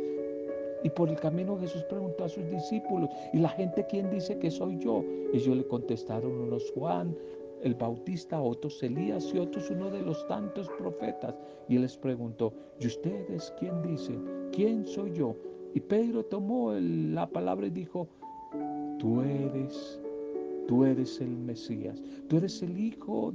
y 0.82 0.90
por 0.90 1.08
el 1.08 1.16
camino 1.16 1.58
Jesús 1.58 1.82
preguntó 1.84 2.24
a 2.24 2.28
sus 2.28 2.46
discípulos, 2.50 3.08
¿y 3.32 3.38
la 3.38 3.48
gente 3.48 3.87
quién 3.88 4.10
dice 4.10 4.38
que 4.38 4.50
soy 4.50 4.76
yo? 4.76 5.02
Ellos 5.32 5.56
le 5.56 5.66
contestaron 5.66 6.32
unos 6.32 6.70
Juan, 6.72 7.16
el 7.64 7.74
Bautista, 7.74 8.40
otros 8.40 8.83
Elías 8.83 9.33
y 9.35 9.38
otros 9.38 9.70
uno 9.70 9.90
de 9.90 10.03
los 10.03 10.27
tantos 10.29 10.68
profetas. 10.79 11.35
Y 11.68 11.77
él 11.77 11.83
les 11.83 11.96
preguntó, 11.96 12.53
¿y 12.79 12.87
ustedes 12.87 13.53
quién 13.59 13.83
dicen? 13.83 14.22
¿Quién 14.53 14.87
soy 14.87 15.12
yo? 15.12 15.35
Y 15.74 15.81
Pedro 15.81 16.24
tomó 16.24 16.72
la 16.74 17.27
palabra 17.27 17.66
y 17.66 17.70
dijo, 17.70 18.07
tú 18.98 19.22
eres, 19.22 20.00
tú 20.68 20.85
eres 20.85 21.20
el 21.20 21.37
Mesías, 21.37 22.03
tú 22.29 22.37
eres 22.37 22.62
el 22.62 22.79
Hijo 22.79 23.33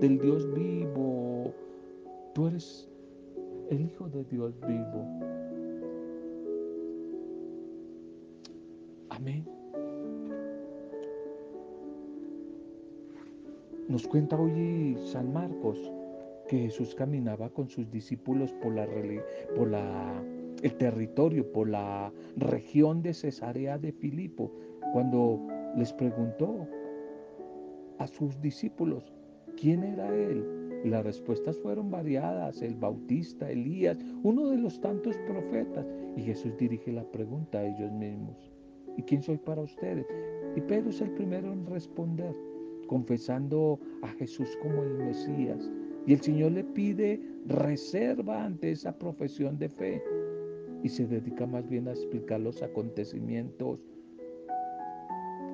del 0.00 0.18
Dios 0.18 0.50
vivo, 0.54 1.52
tú 2.34 2.46
eres 2.46 2.88
el 3.70 3.80
Hijo 3.80 4.08
de 4.08 4.24
Dios 4.24 4.54
vivo. 4.60 5.04
Amén. 9.10 9.55
Nos 13.88 14.08
cuenta 14.08 14.36
hoy 14.36 14.96
San 15.04 15.32
Marcos 15.32 15.92
que 16.48 16.58
Jesús 16.58 16.92
caminaba 16.94 17.50
con 17.50 17.68
sus 17.68 17.88
discípulos 17.88 18.52
por, 18.54 18.74
la, 18.74 18.84
el 20.62 20.74
territorio, 20.76 21.52
por 21.52 21.68
la 21.68 22.12
región 22.36 23.00
de 23.00 23.14
Cesarea 23.14 23.78
de 23.78 23.92
Filipo, 23.92 24.50
cuando 24.92 25.40
les 25.76 25.92
preguntó 25.92 26.66
a 27.98 28.08
sus 28.08 28.40
discípulos 28.40 29.14
quién 29.56 29.84
era 29.84 30.08
él. 30.08 30.82
Las 30.84 31.04
respuestas 31.04 31.56
fueron 31.58 31.88
variadas, 31.88 32.62
el 32.62 32.74
Bautista, 32.74 33.48
Elías, 33.48 33.98
uno 34.24 34.48
de 34.48 34.58
los 34.58 34.80
tantos 34.80 35.16
profetas. 35.28 35.86
Y 36.16 36.22
Jesús 36.22 36.56
dirige 36.58 36.92
la 36.92 37.04
pregunta 37.04 37.58
a 37.58 37.66
ellos 37.66 37.92
mismos. 37.92 38.50
¿Y 38.96 39.02
quién 39.02 39.22
soy 39.22 39.38
para 39.38 39.62
ustedes? 39.62 40.06
Y 40.56 40.60
Pedro 40.60 40.90
es 40.90 41.00
el 41.00 41.10
primero 41.10 41.52
en 41.52 41.66
responder, 41.66 42.34
confesando 42.86 43.78
a 44.02 44.08
Jesús 44.08 44.56
como 44.62 44.82
el 44.82 44.94
Mesías. 44.94 45.70
Y 46.06 46.12
el 46.12 46.20
Señor 46.20 46.52
le 46.52 46.64
pide 46.64 47.20
reserva 47.46 48.44
ante 48.44 48.70
esa 48.72 48.96
profesión 48.96 49.58
de 49.58 49.68
fe 49.68 50.02
y 50.82 50.88
se 50.88 51.06
dedica 51.06 51.46
más 51.46 51.68
bien 51.68 51.88
a 51.88 51.92
explicar 51.92 52.40
los 52.40 52.62
acontecimientos 52.62 53.80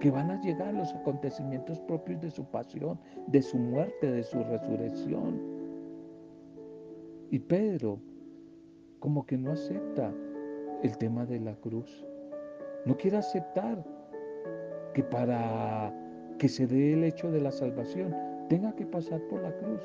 que 0.01 0.11
van 0.11 0.31
a 0.31 0.41
llegar, 0.41 0.75
los 0.75 0.93
acontecimientos 0.95 1.79
propios 1.81 2.21
de 2.21 2.31
su 2.31 2.45
pasión, 2.45 2.99
de 3.29 3.41
su 3.41 3.57
muerte, 3.57 4.11
de 4.11 4.23
su 4.25 4.43
resurrección. 4.43 5.41
Y 7.31 7.39
Pedro 7.39 8.01
como 9.03 9.27
que 9.27 9.37
no 9.37 9.51
acepta 9.51 10.15
el 10.83 10.97
tema 10.97 11.27
de 11.27 11.41
la 11.41 11.57
cruz. 11.57 12.07
No 12.87 12.97
quiere 12.97 13.17
aceptar 13.17 13.85
que 14.95 15.03
para 15.03 15.93
que 16.43 16.49
se 16.49 16.67
dé 16.67 16.95
el 16.95 17.05
hecho 17.05 17.31
de 17.31 17.41
la 17.41 17.53
salvación 17.53 18.13
tenga 18.49 18.75
que 18.75 18.85
pasar 18.85 19.21
por 19.29 19.41
la 19.43 19.57
cruz. 19.59 19.81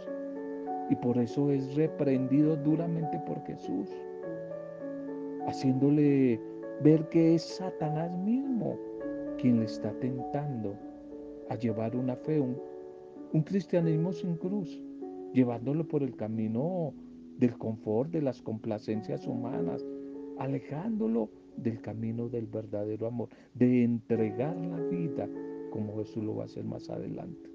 Y 0.90 0.96
por 0.96 1.20
eso 1.20 1.52
es 1.52 1.76
reprendido 1.76 2.56
duramente 2.56 3.20
por 3.28 3.46
Jesús, 3.46 3.88
haciéndole 5.46 6.42
ver 6.82 7.08
que 7.10 7.36
es 7.36 7.44
Satanás 7.44 8.18
mismo 8.18 8.76
quien 9.38 9.60
le 9.60 9.66
está 9.66 9.92
tentando 10.00 10.76
a 11.52 11.56
llevar 11.58 11.96
una 11.96 12.16
fe, 12.16 12.40
un, 12.40 12.60
un 13.34 13.44
cristianismo 13.44 14.12
sin 14.12 14.36
cruz, 14.36 14.82
llevándolo 15.34 15.88
por 15.88 16.02
el 16.02 16.16
camino 16.16 16.92
del 17.38 17.56
confort, 17.56 18.10
de 18.10 18.24
las 18.24 18.42
complacencias 18.42 19.28
humanas, 19.28 19.86
alejándolo 20.40 21.30
del 21.56 21.80
camino 21.82 22.30
del 22.30 22.48
verdadero 22.48 23.06
amor, 23.06 23.30
de 23.54 23.84
entregar 23.84 24.58
la 24.58 24.78
vida 24.78 25.30
como 25.78 25.96
Jesús 26.00 26.24
lo 26.24 26.38
va 26.38 26.42
a 26.42 26.46
hacer 26.46 26.64
más 26.64 26.90
adelante. 26.90 27.52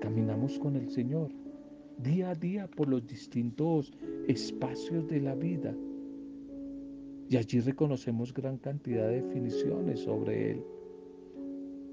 Caminamos 0.00 0.58
con 0.58 0.76
el 0.76 0.88
Señor 0.88 1.30
día 1.98 2.30
a 2.30 2.34
día 2.34 2.66
por 2.68 2.88
los 2.88 3.06
distintos 3.06 3.92
espacios 4.28 5.06
de 5.08 5.20
la 5.20 5.34
vida 5.34 5.74
y 7.28 7.36
allí 7.36 7.60
reconocemos 7.60 8.32
gran 8.32 8.56
cantidad 8.56 9.06
de 9.08 9.20
definiciones 9.20 10.00
sobre 10.00 10.52
Él. 10.52 10.64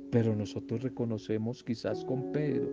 Pero 0.10 0.38
nosotros 0.38 0.82
reconocemos 0.82 1.62
quizás 1.62 2.06
con 2.06 2.32
Pedro 2.32 2.70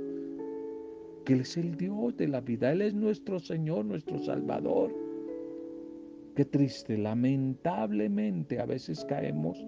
que 1.25 1.33
Él 1.33 1.41
es 1.41 1.57
el 1.57 1.75
Dios 1.75 2.17
de 2.17 2.29
la 2.29 2.41
vida, 2.43 2.71
Él 2.71 2.83
es 2.83 2.95
nuestro 2.95 3.41
Señor, 3.41 3.87
nuestro 3.87 4.21
Salvador. 4.21 4.95
Qué 6.37 6.45
triste, 6.45 6.97
lamentablemente 6.97 8.61
a 8.61 8.67
veces 8.67 9.05
caemos 9.07 9.67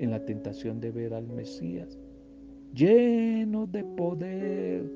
en 0.00 0.10
la 0.10 0.24
tentación 0.24 0.80
de 0.80 0.90
ver 0.90 1.14
al 1.14 1.28
Mesías 1.28 1.98
lleno 2.74 3.66
de 3.66 3.84
poder, 3.84 4.90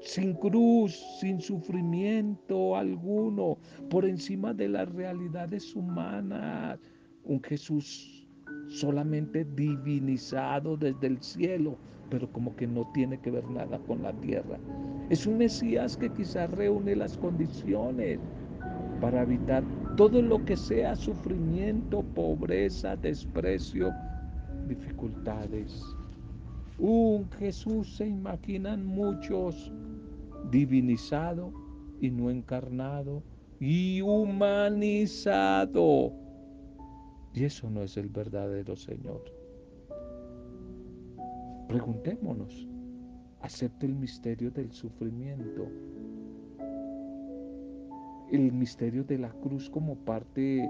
sin 0.00 0.34
cruz, 0.34 0.94
sin 1.20 1.40
sufrimiento 1.40 2.76
alguno, 2.76 3.58
por 3.88 4.04
encima 4.04 4.52
de 4.52 4.68
las 4.68 4.92
realidades 4.92 5.74
humanas. 5.74 6.78
Un 7.24 7.42
Jesús 7.42 8.26
solamente 8.68 9.44
divinizado 9.44 10.76
desde 10.76 11.06
el 11.06 11.22
cielo, 11.22 11.78
pero 12.10 12.30
como 12.32 12.54
que 12.56 12.66
no 12.66 12.90
tiene 12.92 13.18
que 13.20 13.30
ver 13.30 13.48
nada 13.48 13.78
con 13.86 14.02
la 14.02 14.12
tierra. 14.20 14.58
Es 15.08 15.26
un 15.26 15.38
Mesías 15.38 15.96
que 15.96 16.10
quizás 16.10 16.50
reúne 16.50 16.96
las 16.96 17.16
condiciones 17.16 18.18
para 19.02 19.22
evitar 19.22 19.64
todo 19.96 20.22
lo 20.22 20.44
que 20.44 20.56
sea 20.56 20.94
sufrimiento, 20.94 22.04
pobreza, 22.14 22.94
desprecio, 22.94 23.92
dificultades. 24.68 25.82
Un 26.78 27.28
Jesús 27.32 27.96
se 27.96 28.06
imaginan 28.06 28.86
muchos 28.86 29.72
divinizado 30.52 31.52
y 32.00 32.12
no 32.12 32.30
encarnado 32.30 33.24
y 33.58 34.00
humanizado. 34.02 35.32
Y 37.34 37.42
eso 37.42 37.68
no 37.70 37.82
es 37.82 37.96
el 37.96 38.08
verdadero 38.08 38.76
Señor. 38.76 39.24
Preguntémonos, 41.66 42.68
¿acepta 43.40 43.84
el 43.84 43.96
misterio 43.96 44.52
del 44.52 44.70
sufrimiento? 44.70 45.66
El 48.32 48.50
misterio 48.52 49.04
de 49.04 49.18
la 49.18 49.30
cruz 49.30 49.68
como 49.68 49.94
parte 49.94 50.68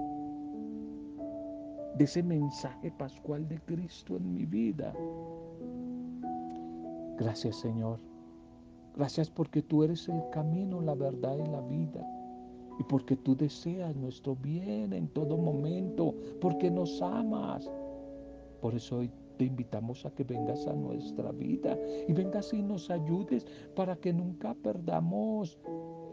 de 1.97 2.03
ese 2.03 2.21
mensaje 2.21 2.91
pascual 2.91 3.47
de 3.47 3.59
Cristo 3.61 4.17
en 4.17 4.33
mi 4.33 4.45
vida. 4.45 4.93
Gracias 7.17 7.57
Señor. 7.57 7.99
Gracias 8.95 9.29
porque 9.29 9.61
tú 9.61 9.83
eres 9.83 10.07
el 10.09 10.21
camino, 10.31 10.81
la 10.81 10.93
verdad 10.93 11.37
y 11.37 11.49
la 11.49 11.61
vida. 11.61 12.05
Y 12.79 12.83
porque 12.83 13.15
tú 13.15 13.35
deseas 13.35 13.95
nuestro 13.95 14.35
bien 14.35 14.93
en 14.93 15.07
todo 15.07 15.37
momento, 15.37 16.13
porque 16.41 16.69
nos 16.69 17.01
amas. 17.01 17.71
Por 18.61 18.75
eso 18.75 18.97
hoy 18.97 19.11
te 19.37 19.45
invitamos 19.45 20.05
a 20.05 20.11
que 20.11 20.23
vengas 20.23 20.67
a 20.67 20.73
nuestra 20.73 21.31
vida 21.31 21.77
y 22.07 22.13
vengas 22.13 22.53
y 22.53 22.61
nos 22.61 22.89
ayudes 22.89 23.45
para 23.75 23.95
que 23.95 24.13
nunca 24.13 24.53
perdamos 24.55 25.57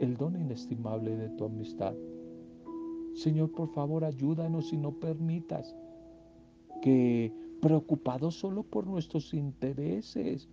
el 0.00 0.16
don 0.16 0.34
inestimable 0.34 1.16
de 1.16 1.28
tu 1.30 1.44
amistad. 1.44 1.94
Señor, 3.14 3.52
por 3.52 3.68
favor, 3.68 4.04
ayúdanos 4.04 4.72
y 4.72 4.78
no 4.78 4.92
permitas 4.92 5.76
que 6.82 7.32
preocupados 7.60 8.36
solo 8.36 8.62
por 8.62 8.86
nuestros 8.86 9.34
intereses, 9.34 10.48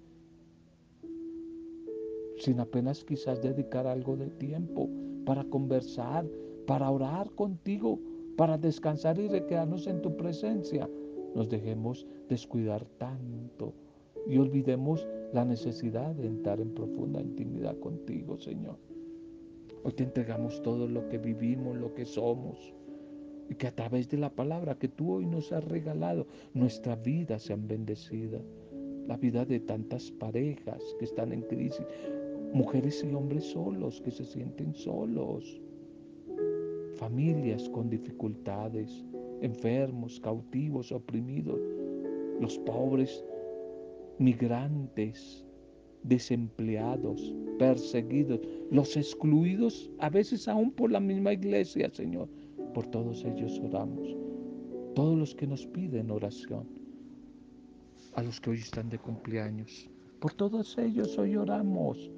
sin 2.38 2.60
apenas 2.60 3.04
quizás 3.04 3.42
dedicar 3.42 3.88
algo 3.88 4.18
de 4.18 4.30
tiempo 4.30 4.90
para 5.26 5.46
conversar, 5.46 6.28
para 6.66 6.92
orar 6.92 7.32
contigo, 7.32 8.00
para 8.36 8.58
descansar 8.58 9.18
y 9.18 9.28
recrearnos 9.28 9.88
en 9.88 10.02
tu 10.02 10.16
presencia, 10.18 10.90
nos 11.34 11.50
dejemos 11.50 12.06
descuidar 12.28 12.86
tanto 12.98 13.74
y 14.28 14.38
olvidemos 14.38 15.08
la 15.34 15.46
necesidad 15.46 16.14
de 16.16 16.28
entrar 16.28 16.60
en 16.60 16.74
profunda 16.74 17.22
intimidad 17.22 17.80
contigo, 17.80 18.38
Señor. 18.38 18.78
Hoy 19.88 19.94
te 19.94 20.04
entregamos 20.04 20.62
todo 20.64 20.86
lo 20.86 21.08
que 21.08 21.18
vivimos, 21.18 21.78
lo 21.78 21.94
que 21.94 22.04
somos. 22.04 22.74
y 23.50 23.56
que 23.56 23.68
a 23.68 23.72
través 23.74 24.10
de 24.10 24.18
la 24.18 24.30
palabra 24.30 24.78
que 24.78 24.90
tú 24.90 25.14
hoy 25.14 25.26
nos 25.26 25.54
has 25.54 25.64
regalado, 25.64 26.28
nuestra 26.54 26.98
vida 26.98 27.40
sea 27.40 27.56
bendecida. 27.58 28.42
La 29.08 29.16
vida 29.16 29.46
de 29.46 29.62
tantas 29.62 30.12
parejas 30.12 30.84
que 31.00 31.06
están 31.06 31.32
en 31.32 31.44
crisis, 31.44 31.88
mujeres 32.52 33.02
y 33.10 33.16
hombres 33.16 33.46
solos 33.46 34.02
que 34.02 34.12
se 34.12 34.26
sienten 34.26 34.76
solos, 34.76 35.62
familias 36.96 37.70
con 37.70 37.90
dificultades, 37.90 39.06
enfermos, 39.40 40.20
cautivos, 40.20 40.92
oprimidos, 40.92 41.62
los 42.42 42.58
pobres, 42.60 43.24
migrantes, 44.20 45.47
desempleados, 46.08 47.34
perseguidos, 47.60 48.42
los 48.72 48.96
excluidos, 48.96 49.90
a 50.00 50.10
veces 50.10 50.48
aún 50.48 50.72
por 50.72 50.92
la 50.92 51.00
misma 51.00 51.34
iglesia, 51.34 51.90
Señor. 51.92 52.30
Por 52.74 52.88
todos 52.88 53.24
ellos 53.26 53.60
oramos. 53.64 54.16
Todos 54.96 55.18
los 55.18 55.36
que 55.36 55.48
nos 55.48 55.66
piden 55.68 56.12
oración. 56.12 56.68
A 58.16 58.24
los 58.24 58.40
que 58.40 58.52
hoy 58.52 58.58
están 58.58 58.90
de 58.90 59.00
cumpleaños. 59.00 59.90
Por 60.20 60.34
todos 60.34 60.78
ellos 60.78 61.18
hoy 61.18 61.36
oramos 61.36 62.12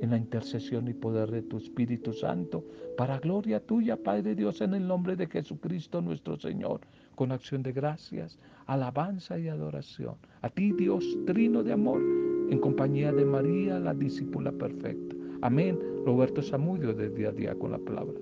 en 0.00 0.10
la 0.10 0.16
intercesión 0.16 0.88
y 0.88 0.94
poder 0.94 1.30
de 1.30 1.42
tu 1.42 1.56
Espíritu 1.58 2.12
Santo, 2.12 2.64
para 2.96 3.18
gloria 3.18 3.60
tuya, 3.60 3.96
Padre 3.96 4.34
Dios, 4.34 4.60
en 4.60 4.74
el 4.74 4.86
nombre 4.86 5.16
de 5.16 5.26
Jesucristo 5.26 6.00
nuestro 6.00 6.38
Señor, 6.38 6.82
con 7.16 7.32
acción 7.32 7.62
de 7.62 7.72
gracias, 7.72 8.38
alabanza 8.66 9.38
y 9.38 9.48
adoración. 9.48 10.14
A 10.42 10.50
ti, 10.50 10.72
Dios, 10.72 11.04
trino 11.26 11.64
de 11.64 11.72
amor, 11.72 12.00
en 12.50 12.58
compañía 12.58 13.12
de 13.12 13.24
María, 13.24 13.78
la 13.78 13.94
discípula 13.94 14.52
perfecta. 14.52 15.16
Amén. 15.42 15.78
Roberto 16.04 16.42
Samudio 16.42 16.92
de 16.94 17.10
día 17.10 17.28
a 17.28 17.32
día 17.32 17.54
con 17.54 17.72
la 17.72 17.78
palabra. 17.78 18.14